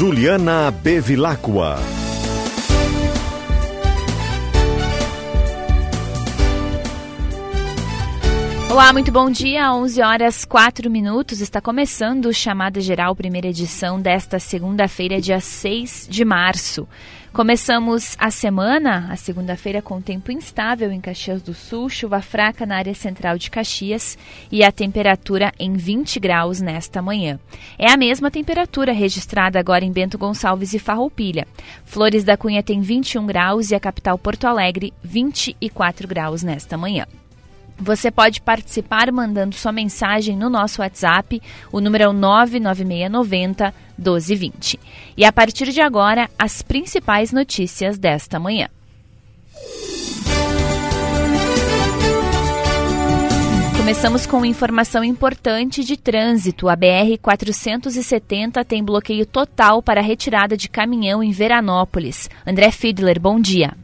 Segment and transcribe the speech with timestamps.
[0.00, 1.76] Juliana Bevilacqua.
[8.70, 9.74] Olá, muito bom dia.
[9.74, 11.42] 11 horas 4 minutos.
[11.42, 16.88] Está começando o Chamada Geral, primeira edição desta segunda-feira, dia 6 de março.
[17.32, 22.76] Começamos a semana, a segunda-feira, com tempo instável em Caxias do Sul, chuva fraca na
[22.76, 24.18] área central de Caxias
[24.50, 27.38] e a temperatura em 20 graus nesta manhã.
[27.78, 31.46] É a mesma temperatura registrada agora em Bento Gonçalves e Farroupilha.
[31.84, 37.06] Flores da Cunha tem 21 graus e a capital Porto Alegre 24 graus nesta manhã.
[37.80, 41.40] Você pode participar mandando sua mensagem no nosso WhatsApp,
[41.72, 44.78] o número é o 99690 1220.
[45.16, 48.68] E a partir de agora, as principais notícias desta manhã.
[53.76, 56.68] Começamos com informação importante de trânsito.
[56.68, 62.28] A BR-470 tem bloqueio total para retirada de caminhão em Veranópolis.
[62.46, 63.74] André Fiedler, bom dia.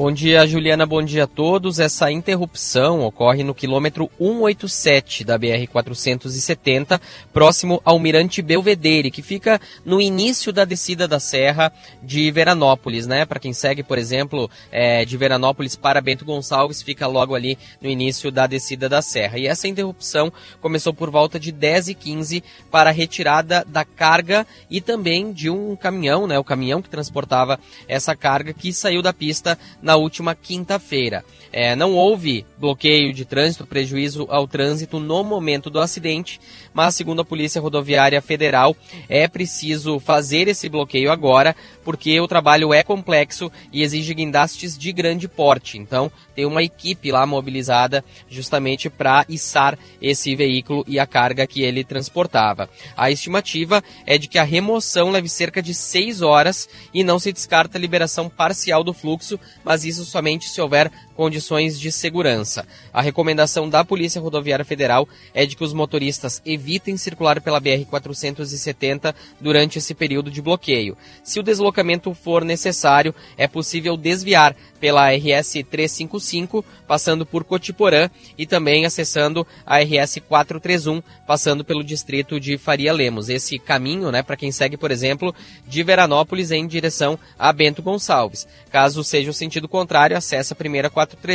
[0.00, 0.86] Bom dia, Juliana.
[0.86, 1.78] Bom dia a todos.
[1.78, 6.98] Essa interrupção ocorre no quilômetro 187 da BR-470,
[7.34, 11.70] próximo ao Mirante Belvedere, que fica no início da descida da serra
[12.02, 13.26] de Veranópolis, né?
[13.26, 17.90] Para quem segue, por exemplo, é, de Veranópolis para Bento Gonçalves, fica logo ali no
[17.90, 19.38] início da descida da serra.
[19.38, 25.30] E essa interrupção começou por volta de 10h15 para a retirada da carga e também
[25.30, 26.38] de um caminhão, né?
[26.38, 29.58] O caminhão que transportava essa carga que saiu da pista
[29.89, 31.24] na última quinta-feira.
[31.52, 36.40] É, não houve bloqueio de trânsito, prejuízo ao trânsito no momento do acidente,
[36.72, 38.76] mas segundo a Polícia Rodoviária Federal,
[39.08, 44.92] é preciso fazer esse bloqueio agora, porque o trabalho é complexo e exige guindastes de
[44.92, 45.76] grande porte.
[45.78, 51.62] Então, tem uma equipe lá mobilizada justamente para içar esse veículo e a carga que
[51.62, 52.68] ele transportava.
[52.96, 57.32] A estimativa é de que a remoção leve cerca de seis horas e não se
[57.32, 61.39] descarta a liberação parcial do fluxo, mas isso somente se houver condições
[61.78, 62.66] de segurança.
[62.92, 69.14] A recomendação da Polícia Rodoviária Federal é de que os motoristas evitem circular pela BR-470
[69.40, 70.96] durante esse período de bloqueio.
[71.24, 78.46] Se o deslocamento for necessário, é possível desviar pela RS 355, passando por Cotiporã e
[78.46, 83.28] também acessando a RS 431, passando pelo distrito de Faria Lemos.
[83.28, 85.34] Esse caminho, né, para quem segue, por exemplo,
[85.66, 88.48] de Veranópolis em direção a Bento Gonçalves.
[88.70, 91.29] Caso seja o sentido contrário, acessa a primeira 431,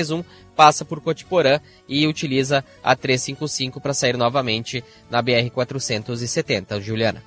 [0.56, 6.82] passa por Cotiporã e utiliza a 355 para sair novamente na BR 470.
[6.82, 7.22] Juliana.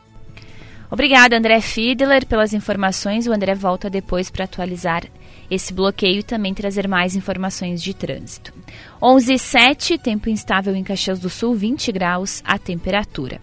[0.90, 3.26] Obrigada, André Fiedler, pelas informações.
[3.26, 5.04] O André volta depois para atualizar
[5.50, 8.52] esse bloqueio e também trazer mais informações de trânsito.
[9.00, 13.40] 11 e 7, tempo instável em Caxias do Sul, 20 graus a temperatura.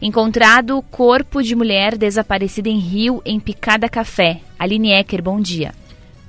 [0.00, 4.40] Encontrado corpo de mulher desaparecida em Rio, em Picada Café.
[4.58, 5.74] Aline Ecker, bom dia.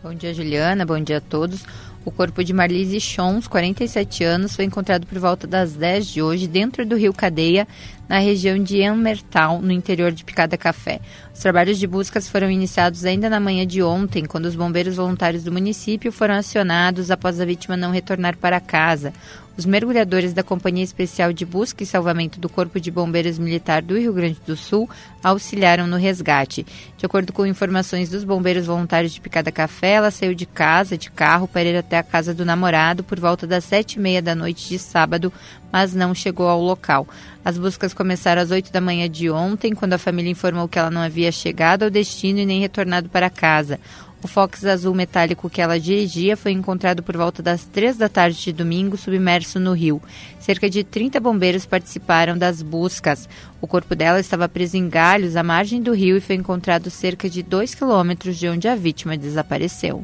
[0.03, 0.85] Bom dia, Juliana.
[0.85, 1.65] Bom dia a todos.
[2.07, 6.47] O corpo de Marlise Chons, 47 anos, foi encontrado por volta das 10 de hoje
[6.47, 7.68] dentro do rio Cadeia,
[8.07, 11.01] na região de Emertal, no interior de Picada Café.
[11.37, 15.43] Os trabalhos de buscas foram iniciados ainda na manhã de ontem, quando os bombeiros voluntários
[15.43, 19.13] do município foram acionados após a vítima não retornar para casa.
[19.55, 23.97] Os mergulhadores da Companhia Especial de Busca e Salvamento do Corpo de Bombeiros Militar do
[23.97, 24.89] Rio Grande do Sul
[25.23, 26.65] auxiliaram no resgate.
[26.97, 31.11] De acordo com informações dos bombeiros voluntários de Picada Café, ela saiu de casa, de
[31.11, 34.33] carro, para ir até a casa do namorado por volta das sete e meia da
[34.33, 35.31] noite de sábado,
[35.72, 37.07] mas não chegou ao local.
[37.44, 40.91] As buscas começaram às 8 da manhã de ontem, quando a família informou que ela
[40.91, 43.80] não havia chegado ao destino e nem retornado para casa.
[44.21, 48.41] O Fox azul metálico que ela dirigia foi encontrado por volta das 3 da tarde
[48.41, 50.01] de domingo, submerso no rio.
[50.39, 53.30] Cerca de 30 bombeiros participaram das buscas.
[53.62, 57.30] O corpo dela estava preso em galhos à margem do rio e foi encontrado cerca
[57.30, 60.03] de 2 quilômetros de onde a vítima desapareceu.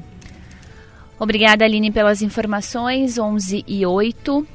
[1.20, 3.18] Obrigada, Aline, pelas informações.
[3.18, 4.46] 11 e 8.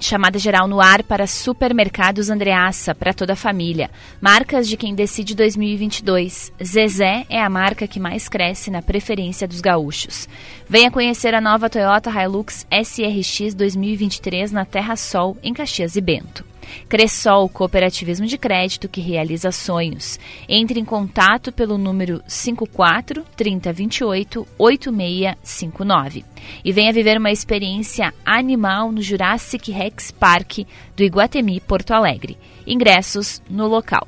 [0.00, 3.90] Chamada geral no ar para Supermercados Andreaça, para toda a família.
[4.18, 6.50] Marcas de quem decide 2022.
[6.64, 10.26] Zezé é a marca que mais cresce na preferência dos gaúchos.
[10.66, 16.49] Venha conhecer a nova Toyota Hilux SRX 2023 na Terra Sol, em Caxias e Bento.
[16.88, 20.18] Cressol, cooperativismo de crédito que realiza sonhos.
[20.48, 26.24] Entre em contato pelo número 54 3028 8659
[26.64, 32.36] e venha viver uma experiência animal no Jurassic Rex Park do Iguatemi, Porto Alegre.
[32.66, 34.06] Ingressos no local.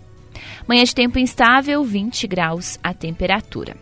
[0.66, 3.76] Manhã de tempo instável, 20 graus a temperatura.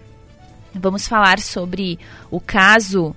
[0.75, 1.99] Vamos falar sobre
[2.31, 3.15] o caso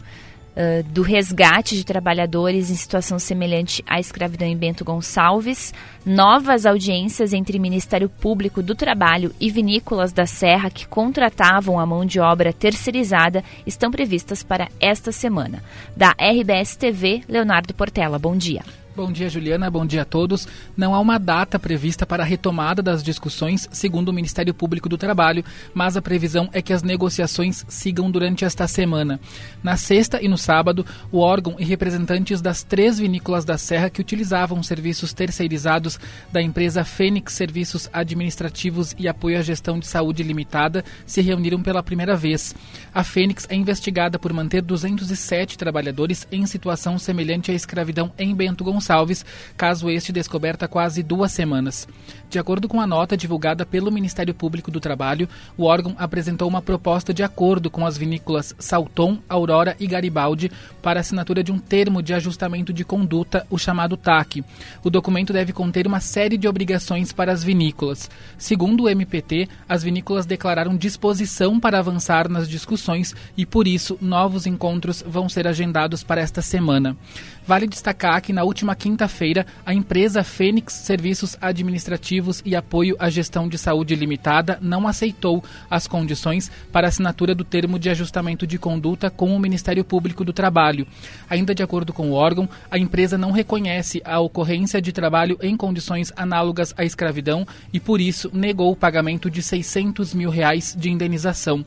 [0.92, 5.74] Do resgate de trabalhadores em situação semelhante à escravidão em Bento Gonçalves,
[6.06, 12.06] novas audiências entre Ministério Público do Trabalho e vinícolas da Serra que contratavam a mão
[12.06, 15.64] de obra terceirizada estão previstas para esta semana.
[15.98, 18.62] Da RBS TV, Leonardo Portela, bom dia.
[18.96, 19.72] Bom dia, Juliana.
[19.72, 20.48] Bom dia a todos.
[20.78, 25.00] Não há uma data prevista para a retomada das discussões, segundo o Ministério Público do
[25.00, 25.44] Trabalho,
[25.74, 29.20] mas a previsão é que as negociações sigam durante esta semana.
[29.64, 34.00] Na sexta e no sábado, o órgão e representantes das três vinícolas da Serra que
[34.00, 36.00] utilizavam serviços terceirizados
[36.32, 41.82] da empresa Fênix Serviços Administrativos e Apoio à Gestão de Saúde Limitada se reuniram pela
[41.82, 42.54] primeira vez.
[42.94, 48.64] A Fênix é investigada por manter 207 trabalhadores em situação semelhante à escravidão em Bento
[48.64, 49.26] Gonçalves Gonçalves,
[49.56, 51.88] caso este descoberto há quase duas semanas.
[52.30, 56.64] De acordo com a nota divulgada pelo Ministério Público do Trabalho, o órgão apresentou uma
[56.64, 60.52] proposta de acordo com as vinícolas Salton, Aurora e Garibaldi
[60.82, 64.44] para assinatura de um termo de ajustamento de conduta, o chamado TAC.
[64.84, 68.10] O documento deve conter uma série de obrigações para as vinícolas.
[68.36, 74.48] Segundo o MPT, as vinícolas declararam disposição para avançar nas discussões e, por isso, novos
[74.48, 76.98] encontros vão ser agendados para esta semana.
[77.46, 83.50] Vale destacar que na última quinta-feira, a empresa Fênix Serviços Administrativos e Apoio à Gestão
[83.50, 89.10] de Saúde Limitada não aceitou as condições para assinatura do termo de ajustamento de conduta
[89.10, 90.88] com o Ministério Público do Trabalho.
[91.30, 95.58] Ainda de acordo com o órgão, a empresa não reconhece a ocorrência de trabalho em
[95.58, 100.90] condições análogas à escravidão e, por isso, negou o pagamento de 600 mil reais de
[100.90, 101.66] indenização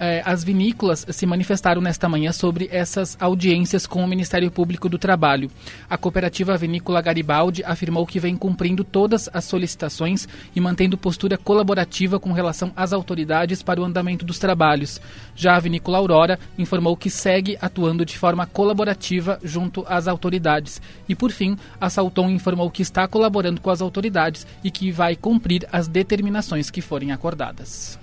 [0.00, 4.98] eh, as vinícolas se manifestaram nesta manhã sobre essas audiências com o Ministério Público do
[4.98, 5.50] Trabalho.
[5.88, 12.18] A cooperativa Vinícola Garibaldi afirmou que vem cumprindo todas as solicitações e mantendo postura colaborativa
[12.18, 15.00] com relação às autoridades para o andamento dos trabalhos.
[15.34, 20.80] Já a Vinícola Aurora informou que segue atuando de forma colaborativa junto às autoridades.
[21.08, 25.16] E por fim, a Salton informou que está colaborando com as autoridades e que vai
[25.16, 27.98] cumprir as determinações que forem acordadas.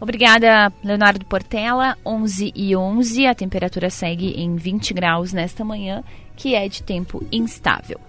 [0.00, 1.96] Obrigada, Leonardo Portela.
[2.04, 6.02] 11 e 11, a temperatura segue em 20 graus nesta manhã,
[6.36, 8.00] que é de tempo instável.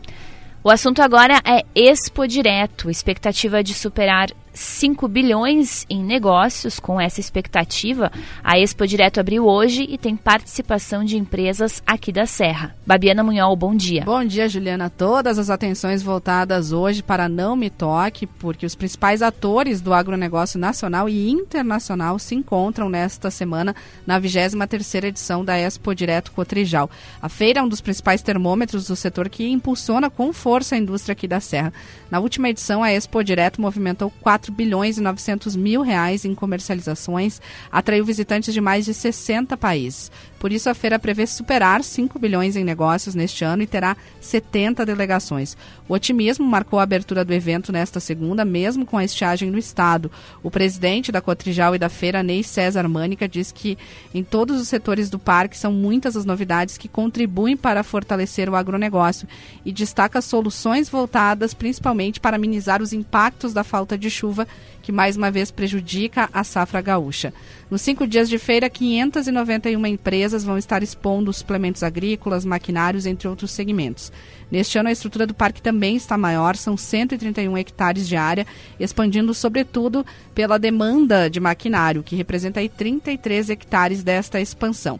[0.63, 7.19] O assunto agora é Expo Direto, expectativa de superar 5 bilhões em negócios com essa
[7.19, 8.11] expectativa.
[8.43, 12.75] A Expo Direto abriu hoje e tem participação de empresas aqui da Serra.
[12.85, 14.03] Babiana Munhol, bom dia.
[14.03, 14.89] Bom dia, Juliana.
[14.89, 20.59] Todas as atenções voltadas hoje para Não Me Toque, porque os principais atores do agronegócio
[20.59, 23.75] nacional e internacional se encontram nesta semana
[24.05, 26.89] na 23ª edição da Expo Direto Cotrijal.
[27.21, 31.13] A feira é um dos principais termômetros do setor que impulsiona com força a indústria
[31.13, 31.73] aqui da Serra.
[32.09, 36.33] Na última edição, a Expo Direto movimentou 4 4 bilhões e 900 mil reais em
[36.33, 40.09] comercializações, atraiu visitantes de mais de 60 países.
[40.39, 44.85] Por isso, a feira prevê superar 5 bilhões em negócios neste ano e terá 70
[44.85, 45.57] delegações.
[45.87, 50.09] O otimismo marcou a abertura do evento nesta segunda, mesmo com a estiagem no estado.
[50.41, 53.77] O presidente da Cotrijal e da feira, Ney César Mânica, diz que
[54.13, 58.55] em todos os setores do parque são muitas as novidades que contribuem para fortalecer o
[58.55, 59.27] agronegócio
[59.65, 64.47] e destaca soluções voltadas principalmente para minimizar os impactos da falta de chuva
[64.81, 67.33] que mais uma vez prejudica a safra gaúcha.
[67.69, 73.51] Nos cinco dias de feira, 591 empresas vão estar expondo suplementos agrícolas, maquinários, entre outros
[73.51, 74.11] segmentos.
[74.51, 78.47] Neste ano, a estrutura do parque também está maior, são 131 hectares de área,
[78.79, 84.99] expandindo sobretudo pela demanda de maquinário, que representa aí 33 hectares desta expansão.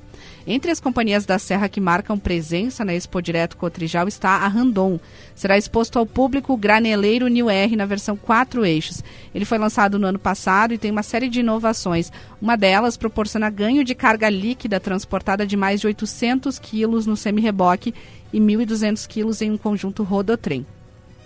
[0.52, 5.00] Entre as companhias da Serra que marcam presença na Expo Direto Cotrijal está a Randon.
[5.36, 9.04] Será exposto ao público o graneleiro New R na versão quatro eixos.
[9.34, 12.12] Ele foi lançado no ano passado e tem uma série de inovações.
[12.42, 17.94] Uma delas proporciona ganho de carga líquida transportada de mais de 800 quilos no semi-reboque
[18.34, 20.66] e 1.200 quilos em um conjunto rodotrem.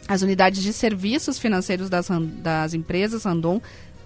[0.05, 2.09] As unidades de serviços financeiros das,
[2.41, 3.61] das empresas Randon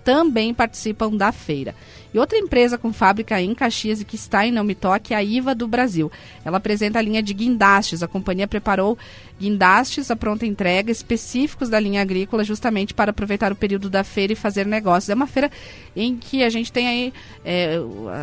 [0.08, 1.76] também participam da feira.
[2.14, 5.18] E outra empresa com fábrica em Caxias e que está em Não Me Toque é
[5.18, 6.10] a IVA do Brasil.
[6.46, 8.02] Ela apresenta a linha de guindastes.
[8.02, 8.98] A companhia preparou
[9.40, 14.34] guindastes à pronta entrega específicos da linha agrícola justamente para aproveitar o período da feira
[14.34, 15.10] e fazer negócios.
[15.10, 15.52] É uma feira
[15.96, 17.14] em que a gente tem aí
[17.46, 17.80] é,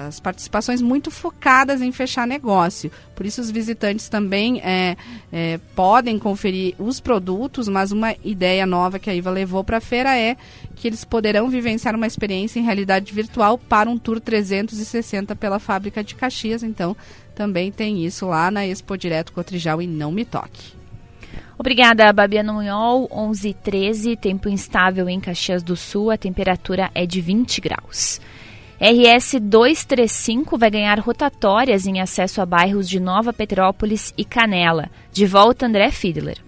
[0.07, 2.91] as participações muito focadas em fechar negócio.
[3.15, 4.97] Por isso os visitantes também é,
[5.33, 9.81] é, podem conferir os produtos, mas uma ideia nova que a IVA levou para a
[9.81, 10.37] feira é
[10.75, 16.03] que eles poderão vivenciar uma experiência em realidade virtual para um tour 360 pela fábrica
[16.03, 16.63] de Caxias.
[16.63, 16.97] Então,
[17.35, 20.84] também tem isso lá na Expo Direto Cotrijal e Não Me Toque.
[21.59, 23.09] Obrigada, Babiana Munhol.
[23.11, 28.21] 11 e 13, tempo instável em Caxias do Sul, a temperatura é de 20 graus.
[28.81, 34.91] RS 235 vai ganhar rotatórias em acesso a bairros de Nova Petrópolis e Canela.
[35.13, 36.44] De volta, André Fiedler.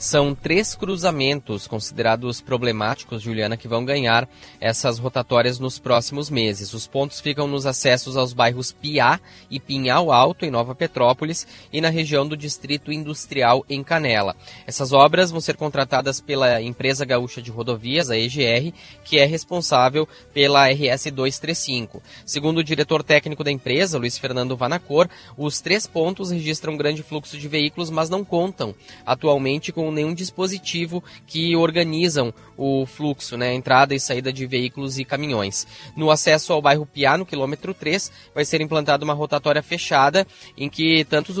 [0.00, 4.26] São três cruzamentos considerados problemáticos, Juliana, que vão ganhar
[4.58, 6.72] essas rotatórias nos próximos meses.
[6.72, 11.82] Os pontos ficam nos acessos aos bairros Piá e Pinhal Alto, em Nova Petrópolis, e
[11.82, 14.34] na região do Distrito Industrial, em Canela.
[14.66, 18.72] Essas obras vão ser contratadas pela empresa gaúcha de rodovias, a EGR,
[19.04, 22.02] que é responsável pela RS 235.
[22.24, 27.36] Segundo o diretor técnico da empresa, Luiz Fernando Vanacor, os três pontos registram grande fluxo
[27.36, 33.94] de veículos, mas não contam atualmente com nenhum dispositivo que organizam o fluxo, né, entrada
[33.94, 35.66] e saída de veículos e caminhões.
[35.96, 40.68] No acesso ao bairro Piá, no quilômetro 3, vai ser implantada uma rotatória fechada em
[40.68, 41.36] que tantos,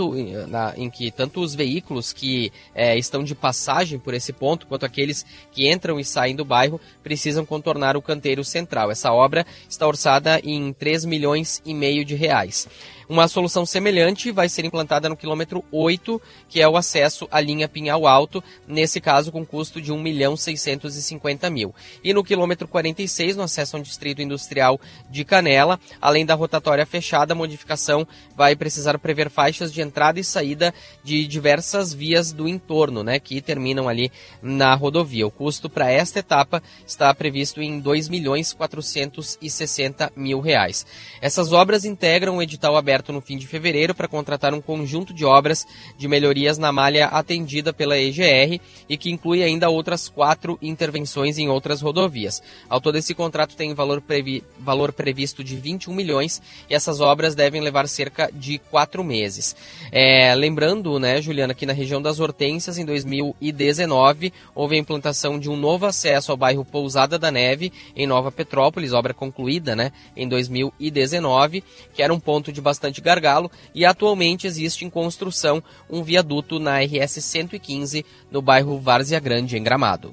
[0.76, 5.26] em que tanto os veículos que é, estão de passagem por esse ponto, quanto aqueles
[5.52, 8.90] que entram e saem do bairro, precisam contornar o canteiro central.
[8.90, 12.66] Essa obra está orçada em 3 milhões e meio de reais.
[13.10, 17.68] Uma solução semelhante vai ser implantada no quilômetro 8, que é o acesso à linha
[17.68, 21.74] Pinhal Alto, nesse caso com custo de 1 milhão 650 mil.
[22.04, 27.32] E no quilômetro 46, no acesso ao distrito industrial de Canela, além da rotatória fechada,
[27.32, 33.02] a modificação vai precisar prever faixas de entrada e saída de diversas vias do entorno,
[33.02, 35.26] né, que terminam ali na rodovia.
[35.26, 40.86] O custo para esta etapa está previsto em 2 milhões 460 mil reais.
[41.20, 45.12] Essas obras integram o edital aberto aberto no fim de fevereiro para contratar um conjunto
[45.12, 45.66] de obras
[45.96, 51.48] de melhorias na malha atendida pela EGR e que inclui ainda outras quatro intervenções em
[51.48, 52.42] outras rodovias.
[52.68, 57.34] Ao todo, esse contrato tem valor, previ valor previsto de 21 milhões e essas obras
[57.34, 59.56] devem levar cerca de quatro meses.
[59.90, 65.48] É, lembrando, né, Juliana, que na região das Hortênsias, em 2019, houve a implantação de
[65.48, 70.28] um novo acesso ao bairro Pousada da Neve, em Nova Petrópolis, obra concluída né, em
[70.28, 71.64] 2019,
[71.94, 76.58] que era um ponto de bastante bastante gargalo e atualmente existe em construção um viaduto
[76.58, 80.12] na RS 115 no bairro Várzea Grande, em Gramado.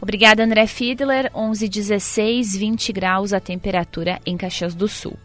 [0.00, 1.30] Obrigada, André Fiedler.
[1.34, 5.18] 11, 16, 20 graus a temperatura em Caxias do Sul.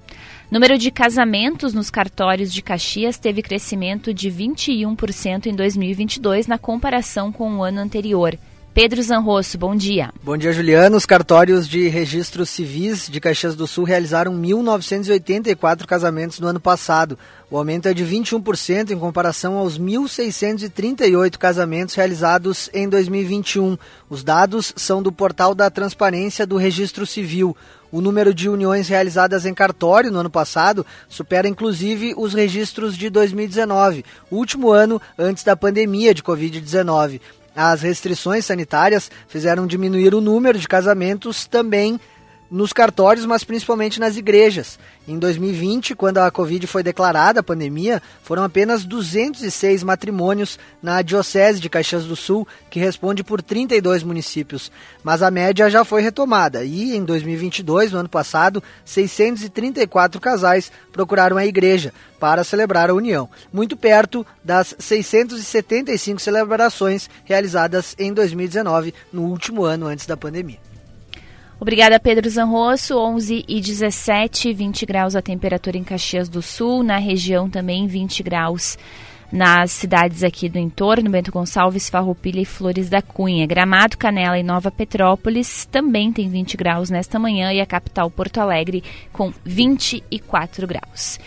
[0.51, 7.31] Número de casamentos nos cartórios de Caxias teve crescimento de 21% em 2022 na comparação
[7.31, 8.38] com o ano anterior.
[8.75, 10.12] Pedro Zanrosso, bom dia.
[10.22, 10.98] Bom dia, Juliana.
[10.98, 17.17] Os cartórios de registros civis de Caxias do Sul realizaram 1.984 casamentos no ano passado.
[17.50, 23.77] O aumento é de 21% em comparação aos 1.638 casamentos realizados em 2021.
[24.10, 27.55] Os dados são do portal da Transparência do Registro Civil.
[27.89, 33.10] O número de uniões realizadas em cartório no ano passado supera inclusive os registros de
[33.10, 37.22] 2019, último ano antes da pandemia de Covid-19.
[37.55, 42.00] As restrições sanitárias fizeram diminuir o número de casamentos também
[42.55, 44.79] nos cartórios, mas principalmente nas igrejas.
[45.05, 51.59] Em 2020, quando a Covid foi declarada a pandemia, foram apenas 206 matrimônios na Diocese
[51.59, 54.71] de Caxias do Sul, que responde por 32 municípios.
[55.03, 61.35] Mas a média já foi retomada e, em 2022, no ano passado, 634 casais procuraram
[61.35, 69.24] a igreja para celebrar a união, muito perto das 675 celebrações realizadas em 2019, no
[69.24, 70.64] último ano antes da pandemia.
[71.59, 72.97] Obrigada, Pedro Zanrosso.
[72.97, 76.83] 11 e 17, 20 graus a temperatura em Caxias do Sul.
[76.83, 78.77] Na região também 20 graus
[79.31, 83.45] nas cidades aqui do entorno, Bento Gonçalves, Farroupilha e Flores da Cunha.
[83.47, 88.39] Gramado, Canela e Nova Petrópolis também tem 20 graus nesta manhã e a capital Porto
[88.39, 91.19] Alegre com 24 graus.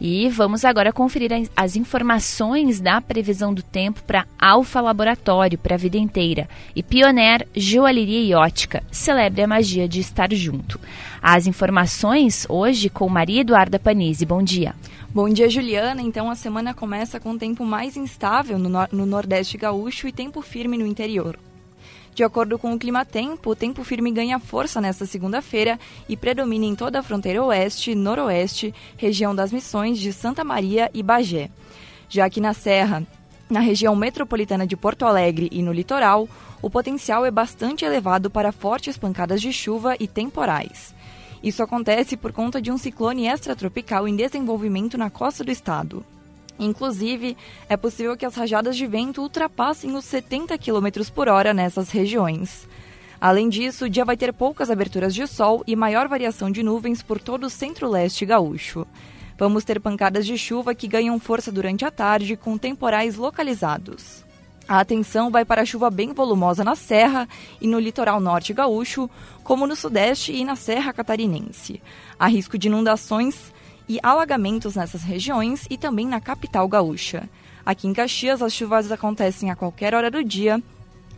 [0.00, 5.78] E vamos agora conferir as informações da previsão do tempo para Alfa Laboratório, para a
[5.78, 6.48] vida inteira.
[6.74, 8.82] E Pioneer Joalheria e Ótica.
[8.90, 10.78] Celebre a magia de estar junto.
[11.22, 14.26] As informações hoje com Maria Eduarda Panise.
[14.26, 14.74] Bom dia.
[15.08, 16.02] Bom dia, Juliana.
[16.02, 20.76] Então, a semana começa com tempo mais instável no, no Nordeste gaúcho e tempo firme
[20.76, 21.38] no interior.
[22.16, 26.74] De acordo com o clima-tempo, o tempo firme ganha força nesta segunda-feira e predomina em
[26.74, 31.50] toda a fronteira oeste, noroeste, região das Missões de Santa Maria e Bagé.
[32.08, 33.06] Já que na Serra,
[33.50, 36.26] na região metropolitana de Porto Alegre e no litoral,
[36.62, 40.94] o potencial é bastante elevado para fortes pancadas de chuva e temporais.
[41.42, 46.02] Isso acontece por conta de um ciclone extratropical em desenvolvimento na costa do estado.
[46.58, 47.36] Inclusive,
[47.68, 52.66] é possível que as rajadas de vento ultrapassem os 70 km por hora nessas regiões.
[53.20, 57.02] Além disso, o dia vai ter poucas aberturas de sol e maior variação de nuvens
[57.02, 58.86] por todo o centro-leste gaúcho.
[59.38, 64.24] Vamos ter pancadas de chuva que ganham força durante a tarde, com temporais localizados.
[64.68, 67.28] A atenção vai para a chuva bem volumosa na Serra
[67.60, 69.08] e no litoral norte gaúcho,
[69.44, 71.80] como no sudeste e na Serra catarinense.
[72.18, 73.52] Há risco de inundações
[73.88, 77.28] e alagamentos nessas regiões e também na capital gaúcha.
[77.64, 80.62] Aqui em Caxias, as chuvas acontecem a qualquer hora do dia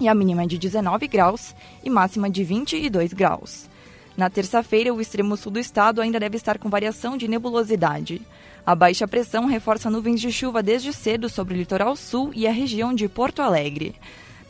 [0.01, 3.69] e a mínima é de 19 graus e máxima de 22 graus.
[4.17, 8.21] Na terça-feira, o extremo sul do estado ainda deve estar com variação de nebulosidade.
[8.67, 12.51] A baixa pressão reforça nuvens de chuva desde cedo sobre o litoral sul e a
[12.51, 13.95] região de Porto Alegre.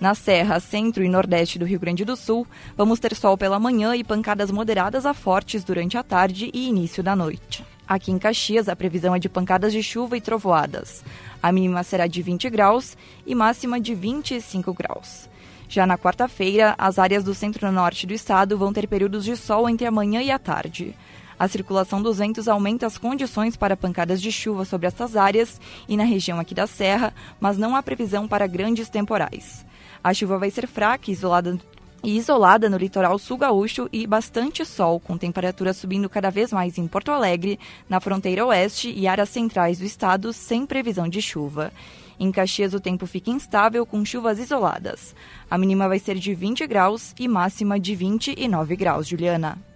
[0.01, 2.47] Na Serra, Centro e Nordeste do Rio Grande do Sul,
[2.77, 7.03] vamos ter sol pela manhã e pancadas moderadas a fortes durante a tarde e início
[7.03, 7.65] da noite.
[7.89, 11.03] Aqui em Caxias, a previsão é de pancadas de chuva e trovoadas.
[11.43, 12.95] A mínima será de 20 graus
[13.27, 15.27] e máxima de 25 graus.
[15.71, 19.87] Já na quarta-feira, as áreas do centro-norte do estado vão ter períodos de sol entre
[19.87, 20.95] a manhã e a tarde.
[21.39, 25.97] A circulação dos ventos aumenta as condições para pancadas de chuva sobre essas áreas e
[25.97, 29.65] na região aqui da Serra, mas não há previsão para grandes temporais.
[30.05, 31.59] A chuva vai ser fraca isolada,
[32.03, 36.79] e isolada no litoral sul gaúcho e bastante sol, com temperaturas subindo cada vez mais
[36.79, 41.73] em Porto Alegre, na fronteira oeste e áreas centrais do estado, sem previsão de chuva.
[42.21, 45.15] Em Caxias, o tempo fica instável, com chuvas isoladas.
[45.51, 49.68] A mínima vai ser de 20 graus e máxima de 29 graus, Juliana.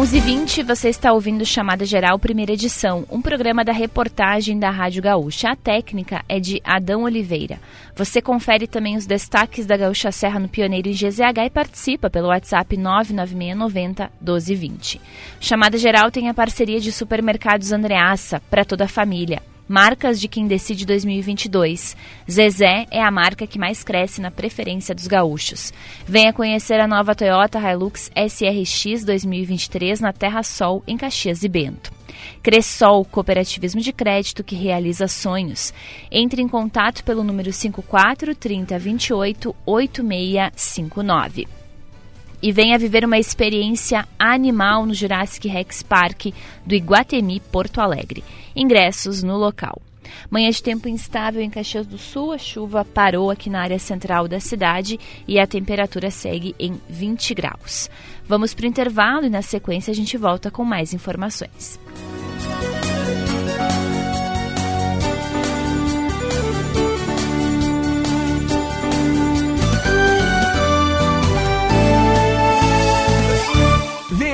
[0.00, 4.70] Onze h 20 você está ouvindo Chamada Geral, primeira edição, um programa da reportagem da
[4.70, 5.50] Rádio Gaúcha.
[5.50, 7.60] A técnica é de Adão Oliveira.
[7.94, 12.28] Você confere também os destaques da Gaúcha Serra no Pioneiro em GZH e participa pelo
[12.28, 15.00] WhatsApp 99690 1220.
[15.38, 19.42] Chamada Geral tem a parceria de supermercados Andreaça para toda a família.
[19.72, 21.96] Marcas de quem decide 2022.
[22.28, 25.72] Zezé é a marca que mais cresce na preferência dos gaúchos.
[26.04, 31.92] Venha conhecer a nova Toyota Hilux SRX 2023 na Terra Sol, em Caxias e Bento.
[32.42, 35.72] Cressol, cooperativismo de crédito que realiza sonhos.
[36.10, 41.59] Entre em contato pelo número 54 30 28 8659
[42.42, 46.26] e venha viver uma experiência animal no Jurassic Rex Park
[46.64, 48.24] do Iguatemi, Porto Alegre.
[48.54, 49.80] Ingressos no local.
[50.28, 54.26] Manhã de tempo instável em Caxias do Sul, a chuva parou aqui na área central
[54.26, 57.88] da cidade e a temperatura segue em 20 graus.
[58.26, 61.78] Vamos para o intervalo e na sequência a gente volta com mais informações.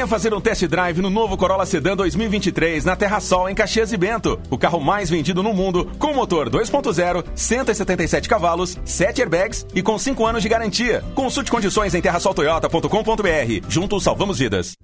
[0.06, 3.92] Venha fazer um test drive no novo Corolla Sedan 2023 na Terra Sol, em Caxias
[3.92, 4.38] e Bento.
[4.48, 9.98] O carro mais vendido no mundo, com motor 2.0, 177 cavalos, 7 airbags e com
[9.98, 11.02] 5 anos de garantia.
[11.14, 13.68] Consulte condições em terrasoltoyota.com.br.
[13.68, 14.75] Juntos salvamos vidas.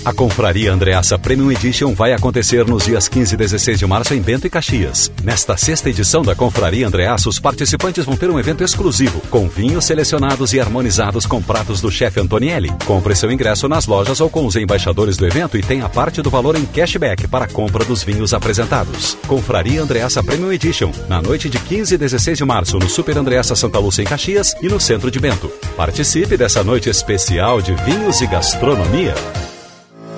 [0.02, 4.20] A Confraria Andreassa Premium Edition vai acontecer nos dias 15 e 16 de março em
[4.22, 5.12] Bento e Caxias.
[5.22, 9.84] Nesta sexta edição da Confraria Andreassa, os participantes vão ter um evento exclusivo, com vinhos
[9.84, 12.72] selecionados e harmonizados com pratos do chefe Antonielli.
[12.86, 16.30] Compre seu ingresso nas lojas ou com os embaixadores do evento e tenha parte do
[16.30, 19.18] valor em cashback para a compra dos vinhos apresentados.
[19.26, 23.54] Confraria Andreassa Premium Edition, na noite de 15 e 16 de março, no Super Andreassa
[23.54, 25.52] Santa Lúcia em Caxias e no centro de Bento.
[25.76, 29.14] Participe dessa noite especial de vinhos e gastronomia.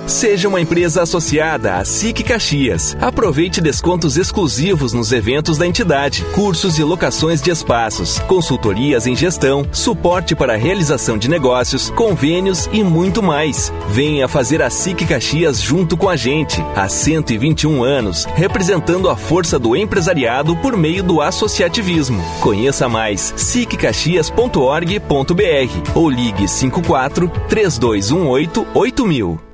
[0.06, 2.96] Seja uma empresa associada à SIC Caxias.
[3.00, 9.66] Aproveite descontos exclusivos nos eventos da entidade, cursos e locações de espaços, consultorias em gestão,
[9.70, 13.72] suporte para a realização de negócios, convênios e muito mais.
[13.88, 19.58] Venha fazer a SIC Caxias junto com a gente, há 121 anos, representando a força
[19.58, 22.22] do empresariado por meio do associativismo.
[22.40, 29.51] Conheça mais siccaxias.org.br ou ligue 54 3218 8000.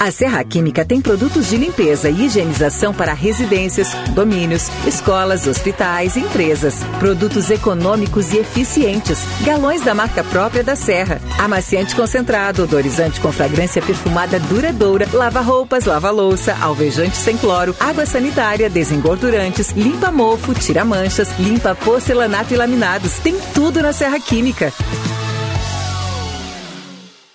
[0.00, 6.20] A Serra Química tem produtos de limpeza e higienização para residências, domínios, escolas, hospitais e
[6.20, 6.84] empresas.
[7.00, 9.18] Produtos econômicos e eficientes.
[9.44, 11.20] Galões da marca própria da Serra.
[11.36, 19.72] Amaciante concentrado, odorizante com fragrância perfumada duradoura, lava-roupas, lava-louça, alvejante sem cloro, água sanitária, desengordurantes,
[19.72, 23.14] limpa mofo, tira manchas, limpa porcelanato e laminados.
[23.18, 24.72] Tem tudo na Serra Química.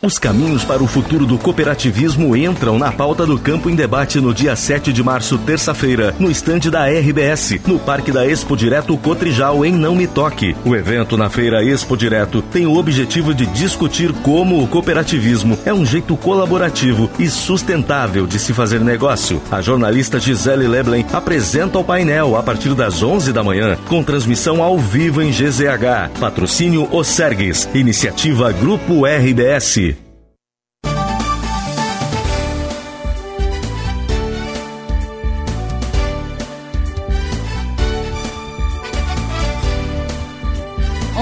[0.05, 4.33] Os caminhos para o futuro do cooperativismo entram na pauta do Campo em Debate no
[4.33, 9.65] dia 7 de março, terça-feira, no estande da RBS, no Parque da Expo Direto Cotrijal,
[9.65, 10.57] em Não Me Toque.
[10.65, 15.73] O evento na Feira Expo Direto tem o objetivo de discutir como o cooperativismo é
[15.73, 19.41] um jeito colaborativo e sustentável de se fazer negócio.
[19.49, 24.61] A jornalista Gisele Leblen apresenta o painel a partir das 11 da manhã, com transmissão
[24.61, 26.19] ao vivo em GZH.
[26.19, 29.92] Patrocínio Osergues, iniciativa Grupo RBS.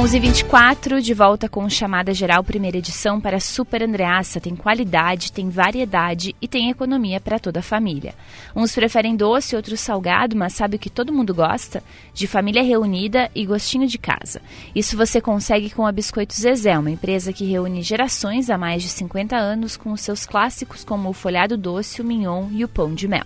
[0.01, 4.41] 11:24 de volta com chamada geral primeira edição para Super Andreassa.
[4.41, 8.15] Tem qualidade, tem variedade e tem economia para toda a família.
[8.55, 11.83] Uns preferem doce, outros salgado, mas sabe o que todo mundo gosta?
[12.15, 14.41] De família reunida e gostinho de casa.
[14.73, 18.89] Isso você consegue com a Biscoito Zezé, uma empresa que reúne gerações há mais de
[18.89, 22.95] 50 anos com os seus clássicos como o folhado doce, o mignon e o pão
[22.95, 23.25] de mel.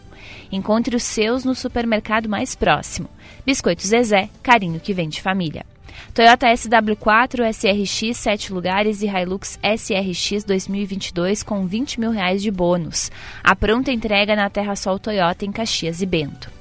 [0.51, 3.07] Encontre os seus no supermercado mais próximo.
[3.45, 5.65] Biscoito Zezé, carinho que vem de família.
[6.13, 13.11] Toyota SW4, SRX 7 lugares e Hilux SRX 2022 com 20 mil reais de bônus.
[13.43, 16.51] A pronta entrega na Terra Sol Toyota em Caxias e Bento.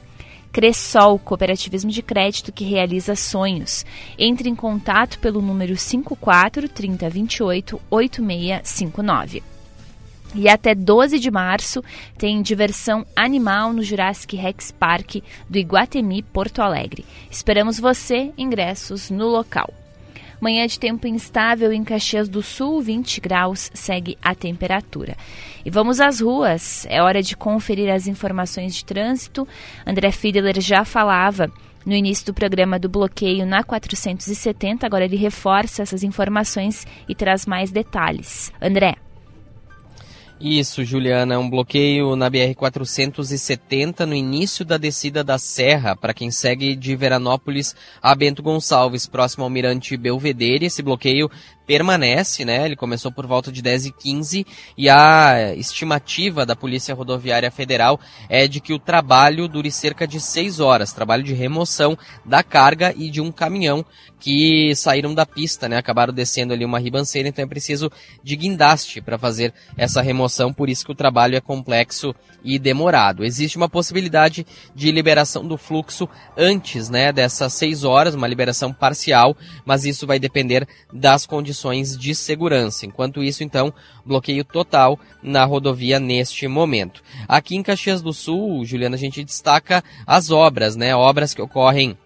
[0.53, 3.85] Cressol, cooperativismo de crédito que realiza sonhos.
[4.17, 9.54] Entre em contato pelo número 54 3028 8659.
[10.35, 11.83] E até 12 de março
[12.19, 15.17] tem diversão animal no Jurassic Rex Park
[15.49, 17.05] do Iguatemi, Porto Alegre.
[17.31, 19.73] Esperamos você, ingressos no local.
[20.41, 25.17] Manhã de tempo instável em Caxias do Sul, 20 graus, segue a temperatura.
[25.65, 26.85] E vamos às ruas.
[26.91, 29.49] É hora de conferir as informações de trânsito.
[29.87, 31.51] André Fiedler já falava
[31.87, 37.47] no início do programa do bloqueio na 470, agora ele reforça essas informações e traz
[37.47, 38.53] mais detalhes.
[38.61, 38.97] André.
[40.41, 46.75] Isso, Juliana, um bloqueio na BR-470 no início da descida da Serra, para quem segue
[46.75, 50.67] de Veranópolis a Bento Gonçalves, próximo ao Mirante Belvedere.
[50.67, 51.31] Esse bloqueio
[51.67, 52.65] permanece, né?
[52.65, 54.47] Ele começou por volta de 10 e 15
[54.77, 57.99] e a estimativa da Polícia Rodoviária Federal
[58.29, 62.95] é de que o trabalho dure cerca de 6 horas, trabalho de remoção da carga
[62.97, 63.85] e de um caminhão
[64.21, 65.77] que saíram da pista, né?
[65.77, 67.91] Acabaram descendo ali uma ribanceira, então é preciso
[68.23, 73.25] de guindaste para fazer essa remoção, por isso que o trabalho é complexo e demorado.
[73.25, 79.37] Existe uma possibilidade de liberação do fluxo antes, né, dessas 6 horas, uma liberação parcial,
[79.65, 81.54] mas isso vai depender das condições
[81.99, 82.87] de segurança.
[82.87, 83.73] Enquanto isso, então,
[84.05, 87.03] bloqueio total na rodovia neste momento.
[87.29, 91.97] Aqui em Caxias do Sul, Juliana, a gente destaca as obras, né, obras que ocorrem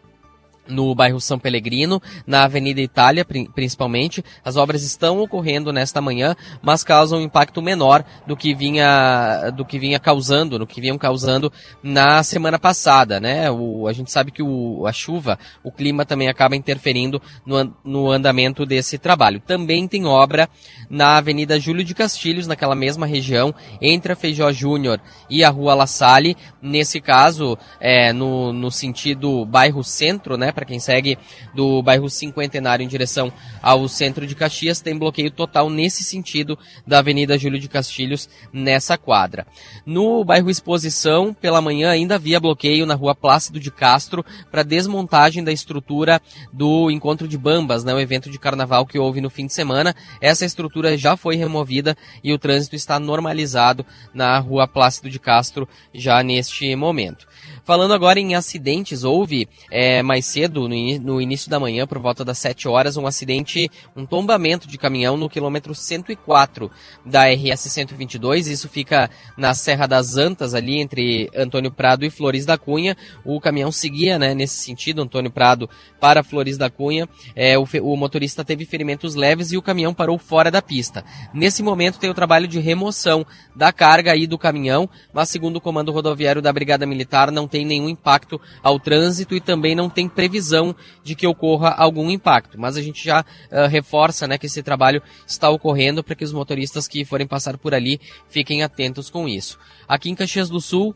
[0.69, 4.25] no bairro São Pellegrino, na Avenida Itália, principalmente.
[4.45, 9.65] As obras estão ocorrendo nesta manhã, mas causam um impacto menor do que vinha, do
[9.65, 11.53] que vinha causando, no que vinham causando
[11.83, 13.51] na semana passada, né?
[13.51, 18.11] O, a gente sabe que o, a chuva, o clima também acaba interferindo no, no
[18.11, 19.41] andamento desse trabalho.
[19.41, 20.49] Também tem obra
[20.91, 25.01] na Avenida Júlio de Castilhos, naquela mesma região, entre a Feijó Júnior
[25.31, 26.37] e a Rua La Salle.
[26.61, 30.53] Nesse caso, é, no, no sentido bairro centro, né?
[30.59, 31.16] Para quem segue
[31.55, 36.99] do bairro Cinquentenário em direção ao centro de Caxias, tem bloqueio total nesse sentido da
[36.99, 39.47] Avenida Júlio de Castilhos nessa quadra.
[39.87, 45.44] No bairro Exposição, pela manhã ainda havia bloqueio na rua Plácido de Castro para desmontagem
[45.44, 46.21] da estrutura
[46.53, 49.94] do Encontro de Bambas, né, o evento de carnaval que houve no fim de semana.
[50.21, 55.68] Essa estrutura já foi removida e o trânsito está normalizado na rua Plácido de Castro
[55.94, 57.29] já neste momento.
[57.69, 62.25] Falando agora em acidentes, houve é, mais cedo, no, no, início da manhã, por volta
[62.25, 66.71] das 7 horas, um acidente, um tombamento de caminhão no quilômetro 104
[67.05, 68.47] da RS 122.
[68.47, 72.97] Isso fica na Serra das Antas, ali entre Antônio Prado e Flores da Cunha.
[73.23, 75.69] O caminhão seguia né, nesse sentido, Antônio Prado
[76.01, 77.07] para Flores da Cunha.
[77.37, 81.05] É, o, o motorista teve ferimentos leves e o caminhão parou fora da pista.
[81.35, 85.61] Nesse momento tem o trabalho de remoção da carga aí do caminhão, mas segundo o
[85.61, 89.90] comando rodoviário da Brigada Militar, não tem tem nenhum impacto ao trânsito e também não
[89.90, 92.59] tem previsão de que ocorra algum impacto.
[92.59, 96.33] Mas a gente já uh, reforça né, que esse trabalho está ocorrendo para que os
[96.33, 99.59] motoristas que forem passar por ali fiquem atentos com isso.
[99.88, 100.94] Aqui em Caxias do Sul,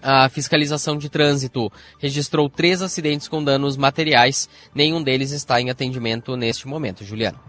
[0.00, 4.48] a fiscalização de trânsito registrou três acidentes com danos materiais.
[4.72, 7.04] Nenhum deles está em atendimento neste momento.
[7.04, 7.40] Juliana.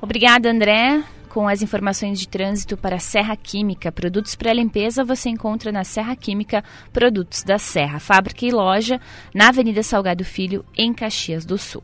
[0.00, 1.02] Obrigada, André.
[1.36, 6.16] Com as informações de trânsito para Serra Química, produtos para limpeza você encontra na Serra
[6.16, 8.98] Química Produtos da Serra, fábrica e loja
[9.34, 11.82] na Avenida Salgado Filho, em Caxias do Sul.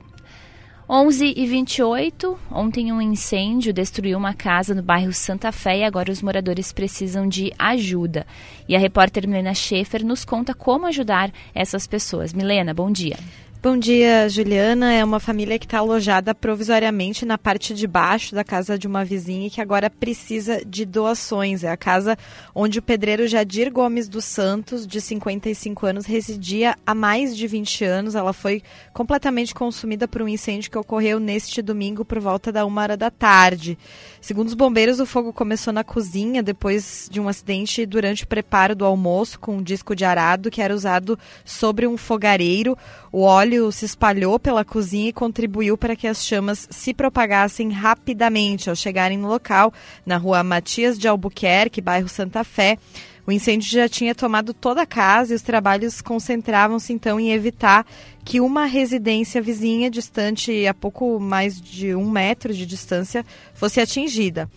[0.88, 6.11] 11 e 28, ontem um incêndio destruiu uma casa no bairro Santa Fé e agora
[6.11, 8.27] os moradores precisam de ajuda.
[8.67, 12.33] E a repórter Milena Schaefer nos conta como ajudar essas pessoas.
[12.33, 13.19] Milena, bom dia.
[13.62, 14.92] Bom dia, Juliana.
[14.92, 19.05] É uma família que está alojada provisoriamente na parte de baixo da casa de uma
[19.05, 21.62] vizinha e que agora precisa de doações.
[21.62, 22.18] É a casa
[22.53, 27.85] onde o pedreiro Jadir Gomes dos Santos, de 55 anos, residia há mais de 20
[27.85, 28.14] anos.
[28.16, 32.83] Ela foi completamente consumida por um incêndio que ocorreu neste domingo por volta da uma
[32.83, 33.79] hora da tarde.
[34.20, 38.75] Segundo os bombeiros, o fogo começou na cozinha depois de um acidente durante o preparo
[38.75, 42.77] do almoço com um disco de arado que era usado sobre um fogareiro.
[43.12, 48.71] O óleo se espalhou pela cozinha e contribuiu para que as chamas se propagassem rapidamente
[48.71, 49.73] ao chegarem no local,
[50.07, 52.79] na rua Matias de Albuquerque, bairro Santa Fé.
[53.27, 57.87] O incêndio já tinha tomado toda a casa e os trabalhos concentravam-se então em evitar
[58.25, 64.49] que uma residência vizinha, distante a pouco mais de um metro de distância, fosse atingida.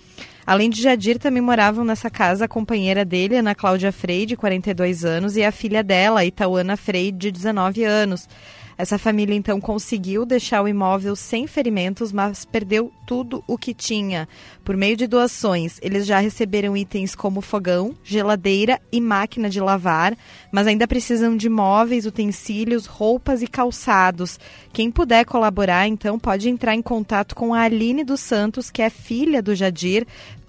[0.45, 5.03] Além de Jadir, também moravam nessa casa a companheira dele, Ana Cláudia Frei, de 42
[5.03, 8.29] anos, e a filha dela, Itauana Frei, de 19 anos.
[8.77, 14.27] Essa família então conseguiu deixar o imóvel sem ferimentos, mas perdeu tudo o que tinha.
[14.63, 20.17] Por meio de doações, eles já receberam itens como fogão, geladeira e máquina de lavar,
[20.51, 24.39] mas ainda precisam de móveis, utensílios, roupas e calçados.
[24.73, 28.89] Quem puder colaborar, então, pode entrar em contato com a Aline dos Santos, que é
[28.89, 30.05] filha do Jadir,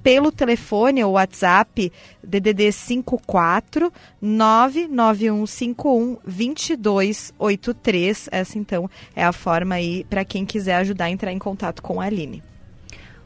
[0.06, 1.92] pelo telefone ou WhatsApp
[2.22, 3.92] DDD 54
[4.22, 8.28] 99151 2283.
[8.30, 12.00] Essa então é a forma aí para quem quiser ajudar a entrar em contato com
[12.00, 12.40] a Aline.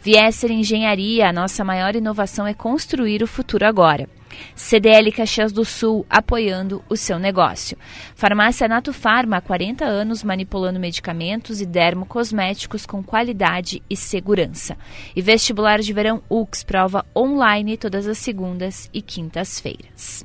[0.00, 4.08] Viesser Engenharia, a nossa maior inovação é construir o futuro agora.
[4.54, 7.76] CDL Caxias do Sul apoiando o seu negócio.
[8.14, 14.76] Farmácia Nato Farma, há 40 anos manipulando medicamentos e dermocosméticos com qualidade e segurança.
[15.14, 20.24] E vestibular de verão UX, prova online todas as segundas e quintas-feiras.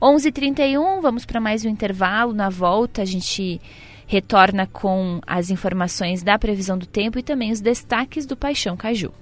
[0.00, 2.32] 11:31, vamos para mais um intervalo.
[2.32, 3.60] Na volta a gente
[4.06, 9.12] retorna com as informações da previsão do tempo e também os destaques do Paixão Caju.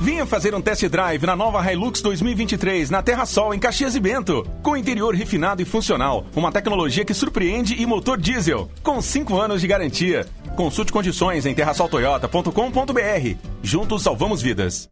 [0.00, 4.00] Venha fazer um test drive na nova Hilux 2023 na Terra Sol, em Caxias e
[4.00, 4.48] Bento.
[4.62, 9.60] Com interior refinado e funcional, uma tecnologia que surpreende e motor diesel, com 5 anos
[9.60, 10.26] de garantia.
[10.56, 13.36] Consulte condições em terrasoltoyota.com.br.
[13.62, 14.88] Juntos salvamos vidas.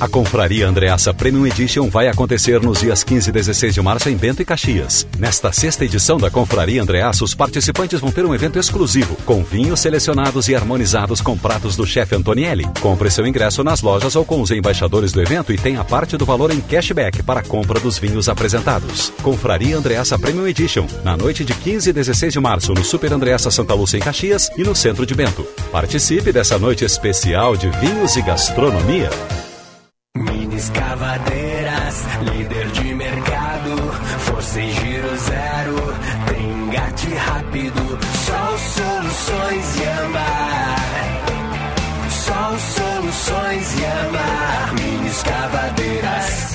[0.00, 4.16] A Confraria Andreassa Premium Edition vai acontecer nos dias 15 e 16 de março em
[4.16, 5.06] Bento e Caxias.
[5.18, 9.78] Nesta sexta edição da Confraria Andreassa, os participantes vão ter um evento exclusivo, com vinhos
[9.78, 12.64] selecionados e harmonizados com pratos do chefe Antonielli.
[12.80, 16.24] Compre seu ingresso nas lojas ou com os embaixadores do evento e tenha parte do
[16.24, 19.12] valor em cashback para a compra dos vinhos apresentados.
[19.22, 23.50] Confraria Andreassa Premium Edition, na noite de 15 e 16 de março no Super Andreassa
[23.50, 25.46] Santa Lúcia em Caxias e no centro de Bento.
[25.70, 29.10] Participe dessa noite especial de vinhos e gastronomia.
[31.10, 33.76] Mini escavadeiras, líder de mercado,
[34.20, 35.94] força e giro zero,
[36.28, 40.76] tem engate rápido, só soluções e amar.
[42.10, 46.50] Só soluções e amar, mini escavadeiras.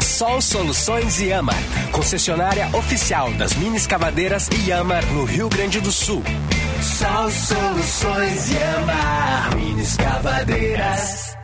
[0.00, 1.58] Sol Soluções Yamar,
[1.92, 6.22] concessionária oficial das mini escavadeiras Yamar no Rio Grande do Sul.
[6.80, 11.43] Sol Soluções Yamar, mini escavadeiras.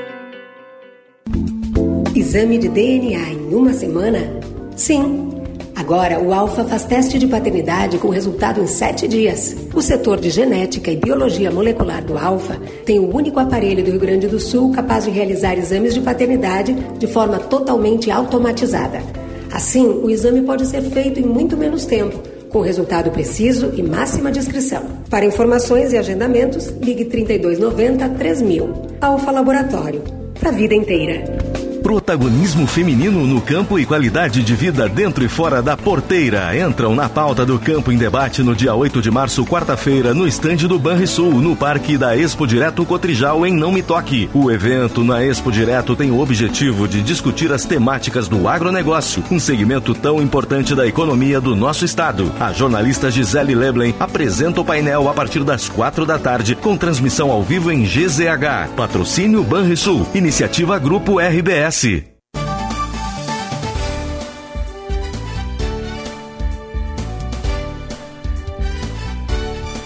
[2.13, 4.19] Exame de DNA em uma semana?
[4.75, 5.29] Sim.
[5.73, 9.55] Agora, o Alfa faz teste de paternidade com resultado em sete dias.
[9.73, 13.99] O setor de genética e biologia molecular do Alfa tem o único aparelho do Rio
[13.99, 19.01] Grande do Sul capaz de realizar exames de paternidade de forma totalmente automatizada.
[19.49, 22.19] Assim, o exame pode ser feito em muito menos tempo,
[22.49, 24.83] com resultado preciso e máxima descrição.
[25.09, 28.69] Para informações e agendamentos, ligue 3290 3000.
[28.99, 30.03] Alfa Laboratório.
[30.37, 31.60] Para a vida inteira.
[31.81, 37.09] Protagonismo feminino no campo e qualidade de vida dentro e fora da porteira entram na
[37.09, 41.41] pauta do Campo em Debate no dia 8 de março, quarta-feira, no estande do Banrisul,
[41.41, 44.29] no Parque da Expo Direto Cotrijal, em Não Me Toque.
[44.31, 49.39] O evento na Expo Direto tem o objetivo de discutir as temáticas do agronegócio, um
[49.39, 52.31] segmento tão importante da economia do nosso estado.
[52.39, 57.31] A jornalista Gisele Leblen apresenta o painel a partir das quatro da tarde, com transmissão
[57.31, 58.75] ao vivo em GZH.
[58.77, 60.07] Patrocínio Banrisul.
[60.13, 61.70] Iniciativa Grupo RBS.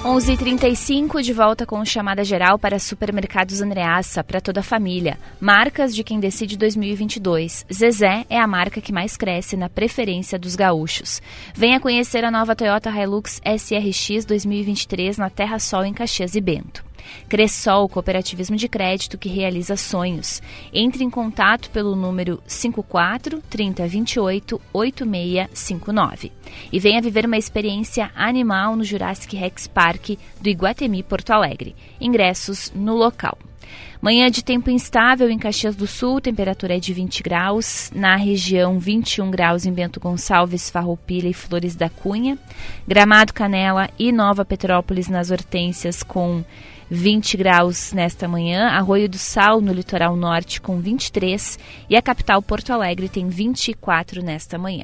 [0.03, 5.17] 11:35 de volta com chamada geral para Supermercados Andreassa para toda a família.
[5.39, 7.65] Marcas de quem decide 2022.
[7.71, 11.21] Zezé é a marca que mais cresce na preferência dos gaúchos.
[11.53, 16.83] Venha conhecer a nova Toyota Hilux SRX 2023 na Terra Sol em Caxias e Bento.
[17.27, 20.41] Cressol, cooperativismo de crédito que realiza sonhos.
[20.73, 26.31] Entre em contato pelo número 54 3028 8659
[26.71, 31.75] e venha viver uma experiência animal no Jurassic Rex Park do Iguatemi Porto Alegre.
[31.99, 33.37] Ingressos no local.
[34.01, 37.91] Manhã de tempo instável em Caxias do Sul, temperatura é de 20 graus.
[37.95, 42.37] Na região, 21 graus em Bento Gonçalves, Farroupilha e Flores da Cunha.
[42.87, 46.43] Gramado, Canela e Nova Petrópolis nas Hortências com
[46.89, 51.57] 20 graus nesta manhã, Arroio do Sal no litoral norte com 23
[51.89, 54.83] e a capital Porto Alegre tem 24 nesta manhã.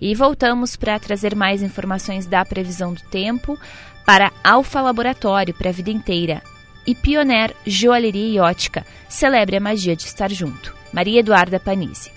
[0.00, 3.58] E voltamos para trazer mais informações da previsão do tempo
[4.04, 6.42] para Alfa Laboratório para a vida inteira
[6.86, 8.86] e Pioneer Joalheria e Ótica.
[9.08, 10.74] Celebre a magia de estar junto.
[10.92, 12.15] Maria Eduarda Panizzi.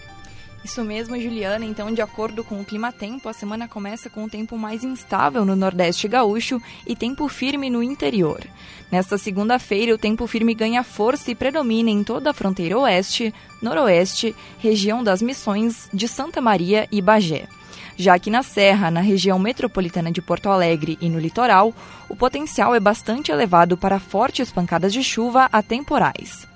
[0.63, 1.65] Isso mesmo, Juliana.
[1.65, 5.55] Então, de acordo com o clima-tempo, a semana começa com um tempo mais instável no
[5.55, 8.45] Nordeste gaúcho e tempo firme no interior.
[8.91, 14.35] Nesta segunda-feira, o tempo firme ganha força e predomina em toda a fronteira oeste, noroeste,
[14.57, 17.47] região das Missões, de Santa Maria e Bagé.
[17.95, 21.73] Já que na Serra, na região metropolitana de Porto Alegre e no litoral,
[22.07, 26.47] o potencial é bastante elevado para fortes pancadas de chuva a temporais.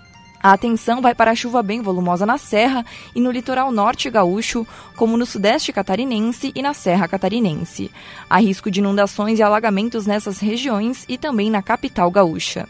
[0.44, 4.68] A atenção vai para a chuva bem volumosa na Serra e no litoral norte gaúcho,
[4.94, 7.90] como no sudeste catarinense e na Serra catarinense.
[8.30, 12.68] Há risco de inundações e alagamentos nessas regiões e também na capital gaúcha.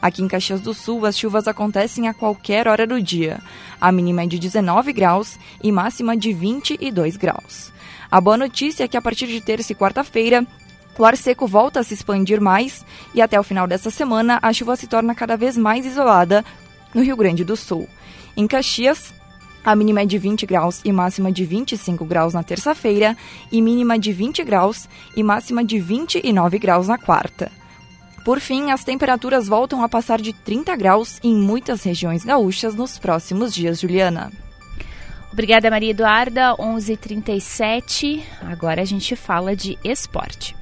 [0.00, 3.40] Aqui em Caxias do Sul, as chuvas acontecem a qualquer hora do dia.
[3.80, 7.72] A mínima é de 19 graus e máxima de 22 graus.
[8.08, 10.46] A boa notícia é que a partir de terça e quarta-feira,
[10.96, 14.52] o ar seco volta a se expandir mais e até o final dessa semana a
[14.52, 16.44] chuva se torna cada vez mais isolada
[16.96, 17.86] no Rio Grande do Sul.
[18.34, 19.12] Em Caxias,
[19.62, 23.14] a mínima é de 20 graus e máxima de 25 graus na terça-feira,
[23.52, 27.52] e mínima de 20 graus e máxima de 29 graus na quarta.
[28.24, 32.98] Por fim, as temperaturas voltam a passar de 30 graus em muitas regiões gaúchas nos
[32.98, 34.32] próximos dias, Juliana.
[35.30, 36.54] Obrigada, Maria Eduarda.
[36.58, 38.24] 11:37.
[38.40, 40.56] Agora a gente fala de esporte.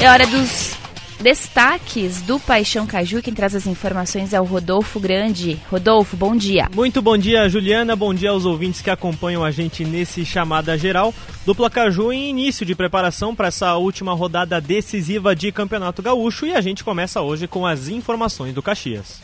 [0.00, 0.59] É hora dos
[1.20, 3.22] destaques do Paixão Caju.
[3.22, 5.60] Quem traz as informações é o Rodolfo Grande.
[5.70, 6.68] Rodolfo, bom dia.
[6.74, 7.94] Muito bom dia, Juliana.
[7.94, 11.14] Bom dia aos ouvintes que acompanham a gente nesse chamada geral.
[11.44, 16.54] Dupla Caju em início de preparação para essa última rodada decisiva de Campeonato Gaúcho e
[16.54, 19.20] a gente começa hoje com as informações do Caxias.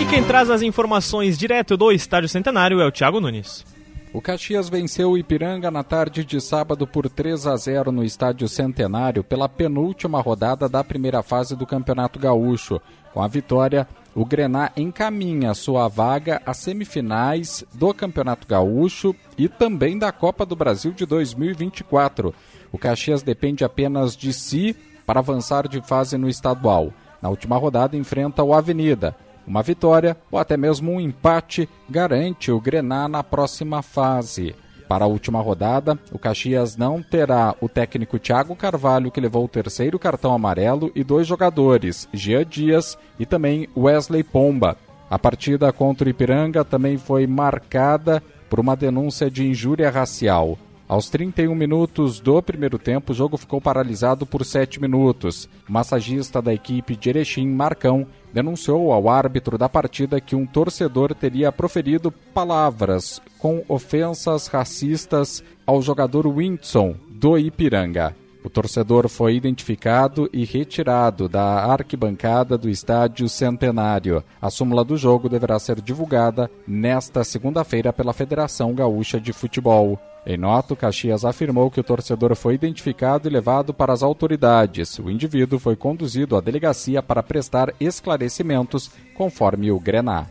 [0.00, 3.75] E quem traz as informações direto do Estádio Centenário é o Thiago Nunes.
[4.16, 8.48] O Caxias venceu o Ipiranga na tarde de sábado por 3 a 0 no Estádio
[8.48, 12.80] Centenário pela penúltima rodada da primeira fase do Campeonato Gaúcho.
[13.12, 19.98] Com a vitória, o Grená encaminha sua vaga às semifinais do Campeonato Gaúcho e também
[19.98, 22.34] da Copa do Brasil de 2024.
[22.72, 26.90] O Caxias depende apenas de si para avançar de fase no estadual.
[27.20, 29.14] Na última rodada, enfrenta o Avenida.
[29.46, 34.54] Uma vitória ou até mesmo um empate garante o Grená na próxima fase.
[34.88, 39.48] Para a última rodada, o Caxias não terá o técnico Thiago Carvalho, que levou o
[39.48, 44.76] terceiro cartão amarelo, e dois jogadores, Gia Dias e também Wesley Pomba.
[45.10, 50.56] A partida contra o Ipiranga também foi marcada por uma denúncia de injúria racial.
[50.88, 55.48] Aos 31 minutos do primeiro tempo, o jogo ficou paralisado por 7 minutos.
[55.68, 61.12] O massagista da equipe de Erechim, Marcão, denunciou ao árbitro da partida que um torcedor
[61.12, 68.14] teria proferido palavras com ofensas racistas ao jogador Windson, do Ipiranga.
[68.44, 74.22] O torcedor foi identificado e retirado da arquibancada do Estádio Centenário.
[74.40, 79.98] A súmula do jogo deverá ser divulgada nesta segunda-feira pela Federação Gaúcha de Futebol.
[80.26, 84.98] Em nota, o Caxias afirmou que o torcedor foi identificado e levado para as autoridades.
[84.98, 90.26] O indivíduo foi conduzido à delegacia para prestar esclarecimentos, conforme o Grená.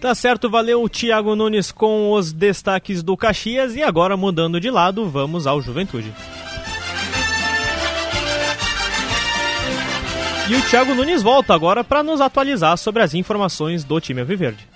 [0.00, 5.08] Tá certo, valeu Thiago Nunes com os destaques do Caxias e agora mudando de lado,
[5.10, 6.14] vamos ao Juventude.
[10.48, 14.73] E o Thiago Nunes volta agora para nos atualizar sobre as informações do time Alviverde.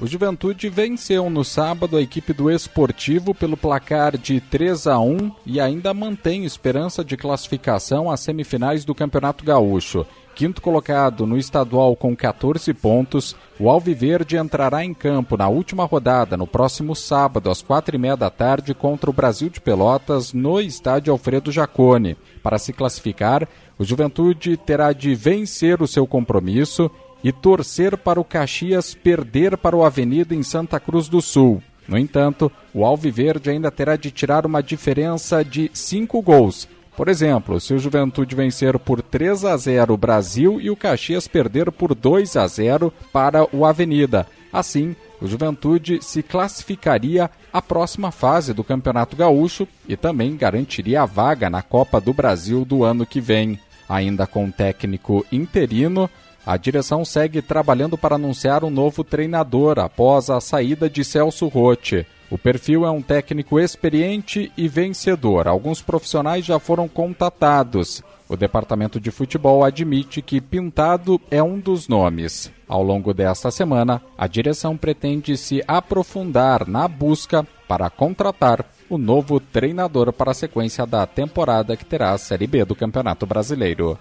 [0.00, 5.32] O Juventude venceu no sábado a equipe do Esportivo pelo placar de 3 a 1
[5.44, 10.06] e ainda mantém esperança de classificação às semifinais do Campeonato Gaúcho.
[10.36, 16.36] Quinto colocado no estadual com 14 pontos, o Alviverde entrará em campo na última rodada
[16.36, 20.60] no próximo sábado às quatro e meia da tarde contra o Brasil de Pelotas no
[20.60, 22.16] estádio Alfredo Jacone.
[22.40, 26.88] Para se classificar, o Juventude terá de vencer o seu compromisso
[27.22, 31.62] e torcer para o Caxias perder para o Avenida em Santa Cruz do Sul.
[31.86, 36.68] No entanto, o Alviverde ainda terá de tirar uma diferença de cinco gols.
[36.94, 41.28] Por exemplo, se o Juventude vencer por 3 a 0 o Brasil e o Caxias
[41.28, 44.26] perder por 2 a 0 para o Avenida.
[44.52, 51.06] Assim, o Juventude se classificaria à próxima fase do Campeonato Gaúcho e também garantiria a
[51.06, 53.58] vaga na Copa do Brasil do ano que vem.
[53.88, 56.10] Ainda com técnico interino,
[56.48, 62.06] a direção segue trabalhando para anunciar um novo treinador após a saída de Celso Rotti.
[62.30, 65.46] O perfil é um técnico experiente e vencedor.
[65.46, 68.02] Alguns profissionais já foram contatados.
[68.26, 72.50] O departamento de futebol admite que Pintado é um dos nomes.
[72.66, 79.38] Ao longo desta semana, a direção pretende se aprofundar na busca para contratar o novo
[79.38, 83.98] treinador para a sequência da temporada que terá a Série B do Campeonato Brasileiro.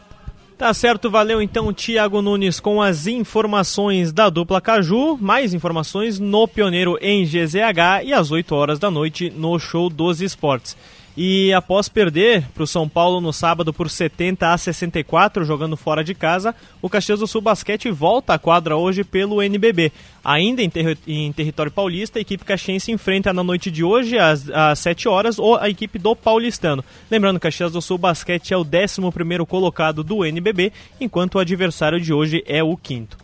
[0.57, 5.15] Tá certo, valeu então Tiago Nunes com as informações da dupla Caju.
[5.15, 10.19] Mais informações no Pioneiro em GZH e às 8 horas da noite no Show dos
[10.19, 10.75] Esportes.
[11.19, 16.03] E após perder para o São Paulo no sábado por 70 a 64, jogando fora
[16.03, 19.91] de casa, o Caxias do Sul Basquete volta à quadra hoje pelo NBB.
[20.23, 20.71] Ainda em,
[21.07, 25.39] em território paulista, a equipe caxiense enfrenta na noite de hoje, às, às 7 horas,
[25.39, 26.85] ou a equipe do paulistano.
[27.09, 32.13] Lembrando Caxias do Sul Basquete é o 11 colocado do NBB, enquanto o adversário de
[32.13, 33.17] hoje é o quinto.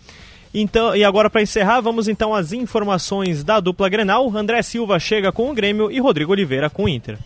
[0.51, 4.35] Então, e agora para encerrar, vamos então às informações da dupla Grenal.
[4.35, 7.19] André Silva chega com o Grêmio e Rodrigo Oliveira com o Inter.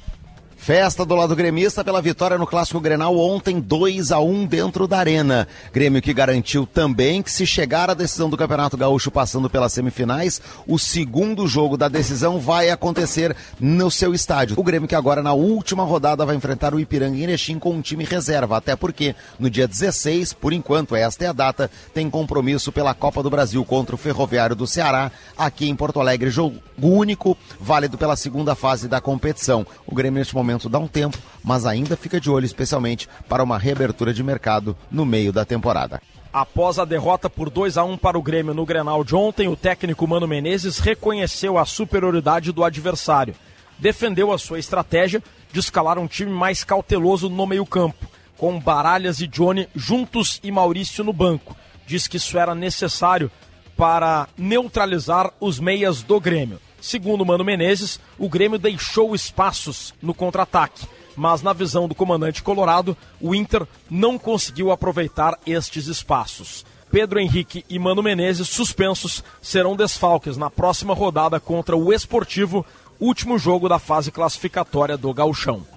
[0.57, 4.97] Festa do lado gremista pela vitória no Clássico Grenal ontem 2 a 1 dentro da
[4.97, 5.47] Arena.
[5.71, 10.41] Grêmio que garantiu também que se chegar a decisão do Campeonato Gaúcho passando pelas semifinais,
[10.67, 14.59] o segundo jogo da decisão vai acontecer no seu estádio.
[14.59, 17.81] O Grêmio que agora na última rodada vai enfrentar o Ipiranga em Erechim com um
[17.81, 22.73] time reserva, até porque no dia 16, por enquanto esta é a data, tem compromisso
[22.73, 27.37] pela Copa do Brasil contra o Ferroviário do Ceará, aqui em Porto Alegre, jogo único,
[27.57, 29.65] válido pela segunda fase da competição.
[29.85, 33.43] O Grêmio neste momento momento dá um tempo, mas ainda fica de olho especialmente para
[33.43, 36.01] uma reabertura de mercado no meio da temporada.
[36.31, 39.55] Após a derrota por 2 a 1 para o Grêmio no Grenal de ontem, o
[39.55, 43.35] técnico Mano Menezes reconheceu a superioridade do adversário.
[43.77, 45.21] Defendeu a sua estratégia
[45.51, 48.05] de escalar um time mais cauteloso no meio-campo,
[48.37, 51.55] com Baralhas e Johnny juntos e Maurício no banco.
[51.85, 53.31] Diz que isso era necessário
[53.75, 56.59] para neutralizar os meias do Grêmio.
[56.87, 62.95] Segundo Mano Menezes, o Grêmio deixou espaços no contra-ataque, mas na visão do comandante colorado,
[63.19, 66.65] o Inter não conseguiu aproveitar estes espaços.
[66.89, 72.65] Pedro Henrique e Mano Menezes, suspensos, serão desfalques na próxima rodada contra o Esportivo
[73.01, 75.67] último jogo da fase classificatória do Gauchão.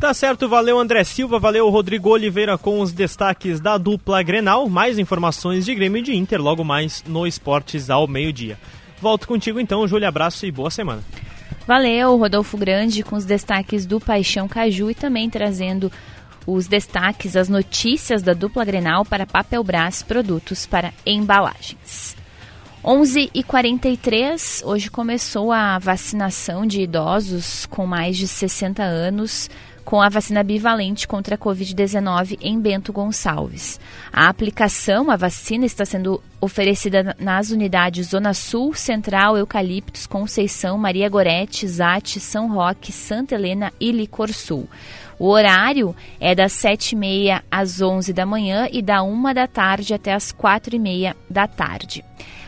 [0.00, 4.68] Tá certo, valeu André Silva, valeu Rodrigo Oliveira com os destaques da dupla Grenal.
[4.68, 8.58] Mais informações de Grêmio e de Inter logo mais no Esportes ao meio-dia.
[9.00, 11.02] Volto contigo então, Júlio, abraço e boa semana.
[11.66, 15.90] Valeu, Rodolfo Grande com os destaques do Paixão Caju e também trazendo
[16.46, 22.16] os destaques, as notícias da dupla Grenal para Papel Brás, produtos para embalagens.
[22.82, 29.50] 11 e 43 hoje começou a vacinação de idosos com mais de 60 anos
[29.90, 33.80] com a vacina bivalente contra a Covid-19 em Bento Gonçalves.
[34.12, 41.08] A aplicação, a vacina, está sendo oferecida nas unidades Zona Sul, Central, Eucaliptos, Conceição, Maria
[41.08, 44.68] Gorete, Zate, São Roque, Santa Helena e Licor Sul.
[45.18, 50.12] O horário é das 7h30 às 11 da manhã e da 1 da tarde até
[50.14, 52.04] as 4h30 da tarde.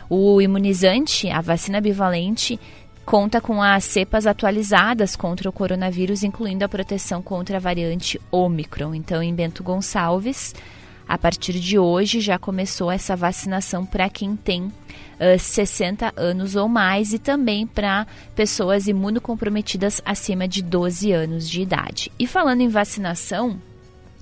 [0.08, 2.60] O imunizante, a vacina bivalente,
[3.04, 8.94] conta com as cepas atualizadas contra o coronavírus, incluindo a proteção contra a variante Omicron.
[8.94, 10.54] Então, em Bento Gonçalves,
[11.08, 16.68] a partir de hoje já começou essa vacinação para quem tem uh, 60 anos ou
[16.68, 22.10] mais e também para pessoas imunocomprometidas acima de 12 anos de idade.
[22.18, 23.60] E falando em vacinação,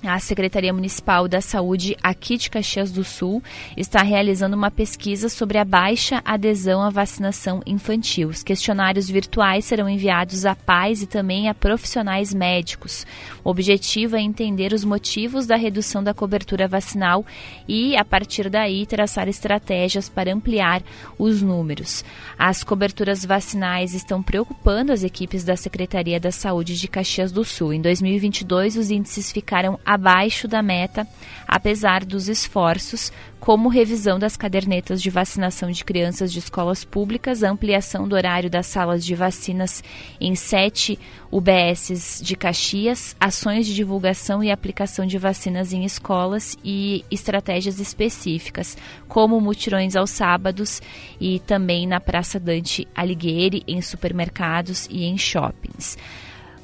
[0.03, 3.41] a Secretaria Municipal da Saúde aqui de Caxias do Sul
[3.77, 8.29] está realizando uma pesquisa sobre a baixa adesão à vacinação infantil.
[8.29, 13.05] Os questionários virtuais serão enviados a pais e também a profissionais médicos.
[13.43, 17.23] O objetivo é entender os motivos da redução da cobertura vacinal
[17.67, 20.81] e, a partir daí, traçar estratégias para ampliar
[21.17, 22.03] os números.
[22.39, 27.73] As coberturas vacinais estão preocupando as equipes da Secretaria da Saúde de Caxias do Sul.
[27.73, 31.05] Em 2022, os índices ficaram abaixo da meta,
[31.45, 33.11] apesar dos esforços,
[33.41, 38.67] como revisão das cadernetas de vacinação de crianças de escolas públicas, ampliação do horário das
[38.67, 39.83] salas de vacinas
[40.19, 40.97] em sete
[41.29, 48.77] UBSs de Caxias, ações de divulgação e aplicação de vacinas em escolas e estratégias específicas,
[49.09, 50.81] como mutirões aos sábados
[51.19, 55.97] e também na Praça Dante Alighieri, em supermercados e em shoppings.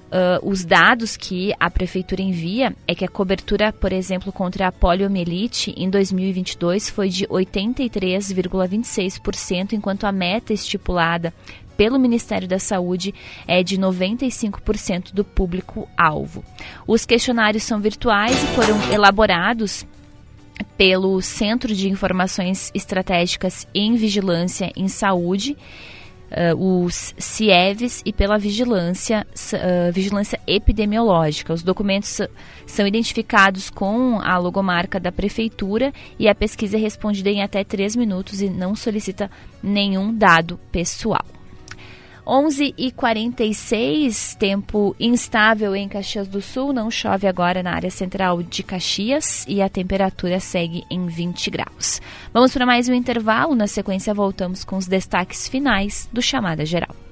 [0.07, 4.71] Uh, os dados que a prefeitura envia é que a cobertura, por exemplo, contra a
[4.71, 11.33] poliomielite em 2022 foi de 83,26%, enquanto a meta estipulada
[11.75, 13.13] pelo Ministério da Saúde
[13.45, 16.41] é de 95% do público-alvo.
[16.87, 19.85] Os questionários são virtuais e foram elaborados
[20.77, 25.55] pelo Centro de Informações Estratégicas em Vigilância em Saúde
[26.31, 31.53] uh, os CIEVs e pela vigilância, uh, vigilância epidemiológica.
[31.53, 32.21] Os documentos
[32.65, 37.95] são identificados com a logomarca da prefeitura e a pesquisa é respondida em até três
[37.95, 39.29] minutos e não solicita
[39.61, 41.36] nenhum dado pessoal.
[42.27, 48.43] 11 e 46 tempo instável em Caxias do Sul, não chove agora na área central
[48.43, 52.01] de Caxias e a temperatura segue em 20 graus.
[52.33, 57.06] Vamos para mais um intervalo, na sequência voltamos com os destaques finais do Chamada Geral.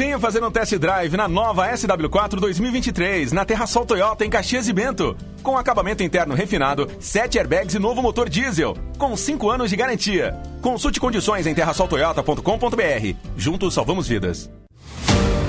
[0.00, 4.66] Venha fazer um test drive na nova SW4 2023 na Terra Sol Toyota em Caxias
[4.66, 5.14] e Bento.
[5.42, 10.34] Com acabamento interno refinado, 7 airbags e novo motor diesel, com 5 anos de garantia.
[10.62, 13.14] Consulte condições em terrasoltoyota.com.br.
[13.36, 14.50] Juntos salvamos vidas.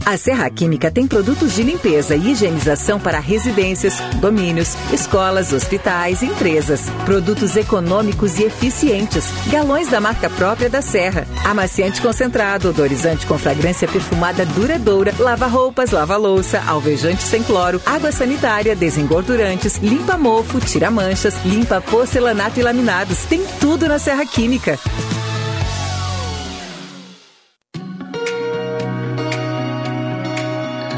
[0.10, 6.26] A Serra Química tem produtos de limpeza e higienização para residências, domínios, escolas, hospitais e
[6.26, 6.90] empresas.
[7.06, 9.26] Produtos econômicos e eficientes.
[9.52, 11.28] Galões da marca própria da Serra.
[11.46, 19.78] Amaciante concentrado, odorizante com fragrância perfumada duradoura, lava-roupas, lava-louça, alvejante sem cloro, água sanitária, desengordurantes,
[19.78, 23.26] limpa mofo, tira manchas, limpa porcelanato e laminados.
[23.26, 24.80] Tem tudo na Serra Química.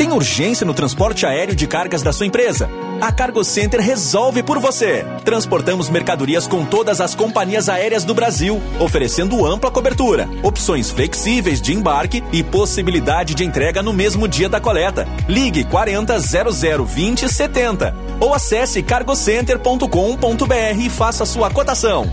[0.01, 2.67] Tem urgência no transporte aéreo de cargas da sua empresa?
[2.99, 5.05] A Cargo Center resolve por você.
[5.23, 11.75] Transportamos mercadorias com todas as companhias aéreas do Brasil, oferecendo ampla cobertura, opções flexíveis de
[11.75, 15.07] embarque e possibilidade de entrega no mesmo dia da coleta.
[15.29, 22.09] Ligue 40 00 20 70 ou acesse cargocenter.com.br e faça sua cotação.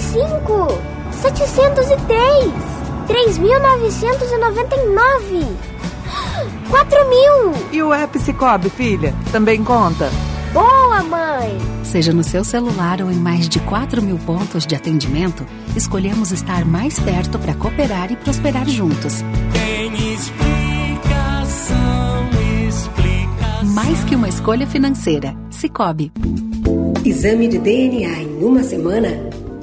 [0.00, 0.80] 35,
[1.12, 2.50] 710,
[3.06, 5.44] 3.999,
[6.70, 7.54] 4.000.
[7.70, 10.10] E o app Cicobi, filha, também conta?
[10.54, 11.58] Boa, mãe!
[11.84, 15.44] Seja no seu celular ou em mais de 4 mil pontos de atendimento,
[15.76, 19.22] escolhemos estar mais perto para cooperar e prosperar juntos.
[19.52, 21.76] Tem explicação,
[22.66, 23.74] explicação.
[23.74, 26.10] Mais que uma escolha financeira, Cicobi.
[27.04, 29.10] Exame de DNA em uma semana?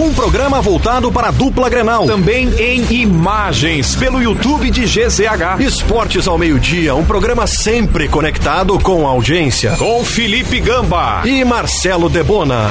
[0.00, 2.06] Um programa voltado para a dupla Grenal.
[2.06, 5.60] Também em imagens pelo YouTube de GZH.
[5.60, 9.76] Esportes ao meio-dia, um programa sempre conectado com a audiência.
[9.76, 12.70] Com Felipe Gamba e Marcelo Debona.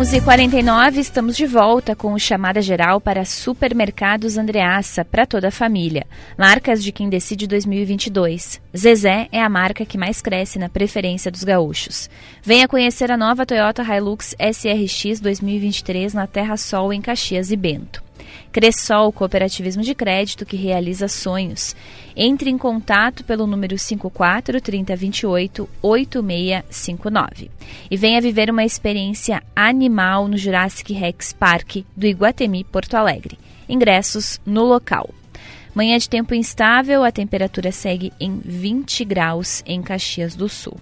[0.00, 5.48] Onze e 49 estamos de volta com o chamada geral para Supermercados Andreaça para toda
[5.48, 6.06] a família.
[6.38, 8.62] Marcas de quem decide 2022.
[8.74, 12.08] Zezé é a marca que mais cresce na preferência dos gaúchos.
[12.42, 18.02] Venha conhecer a nova Toyota Hilux SRX 2023 na Terra Sol em Caxias e Bento.
[18.52, 21.74] Cressol Cooperativismo de Crédito que realiza sonhos.
[22.16, 27.50] Entre em contato pelo número 54 3028 8659
[27.90, 33.38] e venha viver uma experiência animal no Jurassic Rex Park do Iguatemi Porto Alegre.
[33.68, 35.08] Ingressos no local.
[35.72, 40.76] Manhã de tempo instável, a temperatura segue em 20 graus em Caxias do Sul.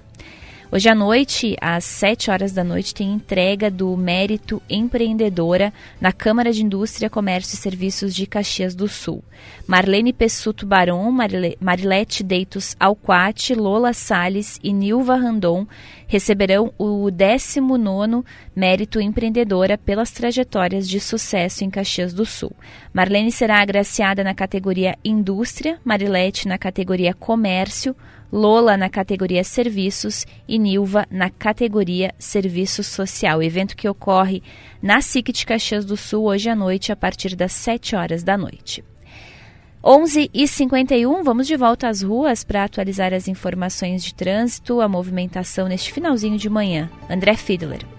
[0.71, 6.53] Hoje à noite, às 7 horas da noite, tem entrega do Mérito Empreendedora na Câmara
[6.53, 9.25] de Indústria, Comércio e Serviços de Caxias do Sul.
[9.67, 11.11] Marlene Pessuto Baron,
[11.59, 15.67] Marilete Deitos Alquati, Lola Sales e Nilva Randon
[16.07, 18.23] receberão o 19º
[18.55, 22.53] Mérito Empreendedora pelas trajetórias de sucesso em Caxias do Sul.
[22.93, 27.97] Marlene será agraciada na categoria Indústria, Marilete na categoria Comércio,
[28.31, 33.43] Lola na categoria Serviços e Nilva na categoria Serviço Social.
[33.43, 34.43] Evento que ocorre
[34.83, 38.37] na SIC de Caxias do Sul hoje à noite, a partir das 7 horas da
[38.37, 38.85] noite.
[39.83, 44.89] 11 e 51 vamos de volta às ruas para atualizar as informações de trânsito, a
[44.89, 46.91] movimentação neste finalzinho de manhã.
[47.09, 47.98] André Fiedler.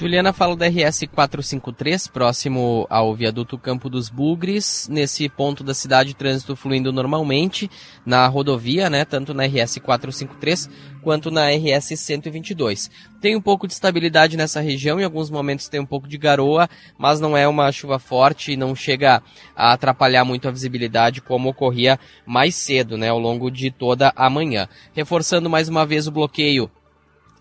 [0.00, 4.88] Juliana fala da RS 453, próximo ao viaduto Campo dos Bugres.
[4.90, 7.70] Nesse ponto da cidade, trânsito fluindo normalmente
[8.06, 9.04] na rodovia, né?
[9.04, 10.70] Tanto na RS 453
[11.02, 12.90] quanto na RS 122.
[13.20, 16.66] Tem um pouco de estabilidade nessa região, em alguns momentos tem um pouco de garoa,
[16.96, 19.22] mas não é uma chuva forte e não chega
[19.54, 23.10] a atrapalhar muito a visibilidade como ocorria mais cedo, né?
[23.10, 24.66] Ao longo de toda a manhã.
[24.94, 26.70] Reforçando mais uma vez o bloqueio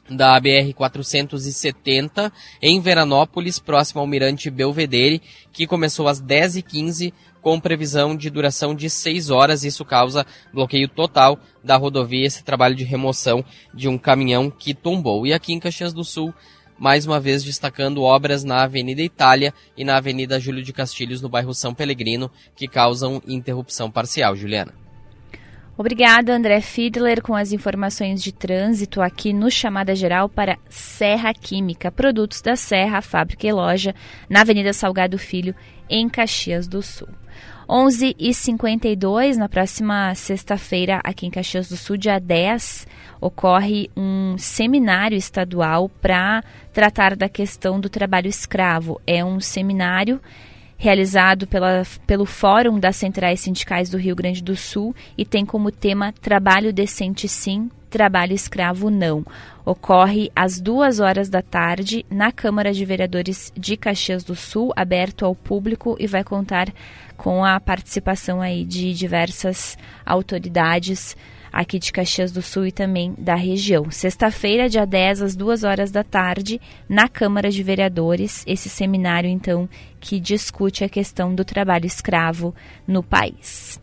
[0.10, 2.32] da BR-470
[2.62, 8.90] em Veranópolis, próximo ao Mirante Belvedere, que começou às 10h15 com previsão de duração de
[8.90, 9.64] 6 horas.
[9.64, 13.44] Isso causa bloqueio total da rodovia, esse trabalho de remoção
[13.74, 15.26] de um caminhão que tombou.
[15.26, 16.34] E aqui em Caxias do Sul,
[16.78, 21.30] mais uma vez destacando obras na Avenida Itália e na Avenida Júlio de Castilhos, no
[21.30, 24.36] bairro São Pelegrino, que causam interrupção parcial.
[24.36, 24.89] Juliana.
[25.80, 31.90] Obrigada, André Fiedler, com as informações de trânsito aqui no Chamada Geral para Serra Química,
[31.90, 33.96] produtos da Serra, fábrica e loja,
[34.30, 35.56] na Avenida Salgado Filho,
[35.90, 37.08] em Caxias do Sul.
[37.70, 42.86] 11 e 52 na próxima sexta-feira, aqui em Caxias do Sul, dia 10,
[43.22, 49.00] ocorre um seminário estadual para tratar da questão do trabalho escravo.
[49.08, 50.20] É um seminário
[50.80, 55.74] realizado pela, pelo Fórum das Centrais Sindicais do Rio Grande do Sul e tem como
[55.74, 59.26] tema Trabalho Decente Sim, trabalho escravo não.
[59.66, 65.26] Ocorre às duas horas da tarde na Câmara de Vereadores de Caxias do Sul, aberto
[65.26, 66.70] ao público e vai contar
[67.18, 71.18] com a participação aí de diversas autoridades
[71.52, 73.90] aqui de Caxias do Sul e também da região.
[73.90, 79.70] Sexta-feira, dia 10, às 2 horas da tarde, na Câmara de Vereadores, esse seminário, então,
[80.00, 82.54] que discute a questão do trabalho escravo
[82.88, 83.80] no país.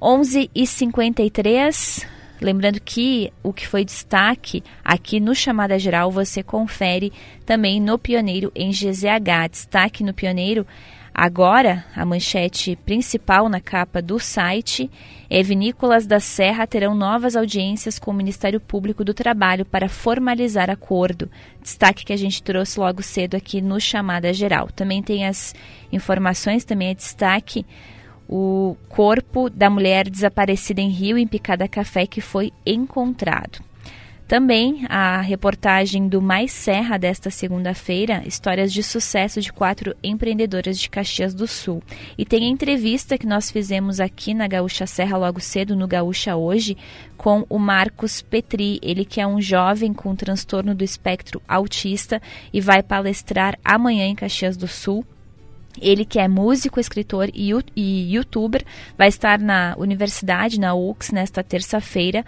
[0.00, 2.06] 11 e 53
[2.40, 7.12] Lembrando que o que foi destaque aqui no Chamada Geral você confere
[7.46, 9.48] também no Pioneiro em GZH.
[9.50, 10.66] Destaque no Pioneiro
[11.18, 14.90] Agora, a manchete principal na capa do site
[15.30, 20.68] é Vinícolas da Serra terão novas audiências com o Ministério Público do Trabalho para formalizar
[20.68, 21.30] acordo.
[21.62, 24.68] Destaque que a gente trouxe logo cedo aqui no Chamada Geral.
[24.68, 25.54] Também tem as
[25.90, 27.64] informações, também é destaque
[28.28, 33.64] o corpo da mulher desaparecida em Rio, em Picada Café, que foi encontrado.
[34.28, 40.90] Também a reportagem do Mais Serra desta segunda-feira, histórias de sucesso de quatro empreendedoras de
[40.90, 41.80] Caxias do Sul.
[42.18, 46.34] E tem a entrevista que nós fizemos aqui na Gaúcha Serra logo cedo, no Gaúcha
[46.34, 46.76] Hoje,
[47.16, 52.20] com o Marcos Petri, ele que é um jovem com transtorno do espectro autista
[52.52, 55.06] e vai palestrar amanhã em Caxias do Sul.
[55.80, 57.52] Ele que é músico, escritor e,
[58.12, 58.64] youtuber,
[58.96, 62.24] vai estar na universidade, na UX, nesta terça-feira,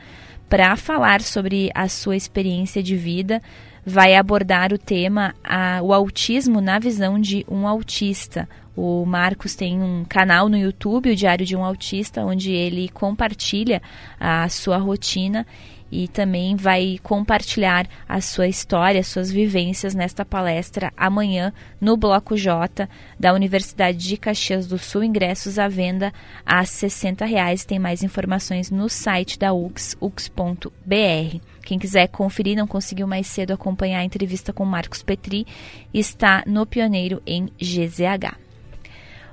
[0.49, 3.43] para falar sobre a sua experiência de vida,
[3.85, 8.49] vai abordar o tema a, o autismo na visão de um autista.
[8.77, 13.83] O Marcos tem um canal no YouTube, o Diário de um Autista, onde ele compartilha
[14.21, 15.45] a sua rotina
[15.91, 22.89] e também vai compartilhar a sua história, suas vivências nesta palestra amanhã no Bloco J
[23.19, 25.05] da Universidade de Caxias do Sul.
[25.05, 26.13] Ingressos à venda
[26.45, 27.65] a 60 reais.
[27.65, 31.39] Tem mais informações no site da UX, ux.br.
[31.65, 35.47] Quem quiser conferir, não conseguiu mais cedo acompanhar a entrevista com Marcos Petri,
[35.93, 38.48] está no Pioneiro em GZH.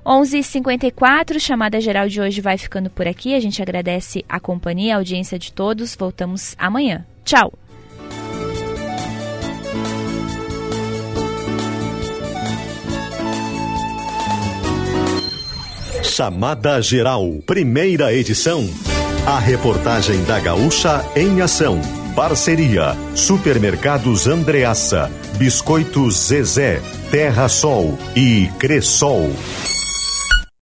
[0.06, 3.34] 11h54, chamada geral de hoje vai ficando por aqui.
[3.34, 5.96] A gente agradece a companhia, a audiência de todos.
[5.96, 7.04] Voltamos amanhã.
[7.24, 7.52] Tchau!
[16.04, 18.64] Chamada Geral, primeira edição.
[19.26, 21.82] A reportagem da Gaúcha em ação.
[22.16, 26.80] Parceria: Supermercados Andreaça, Biscoitos Zezé,
[27.12, 29.30] Terra Sol e Cressol.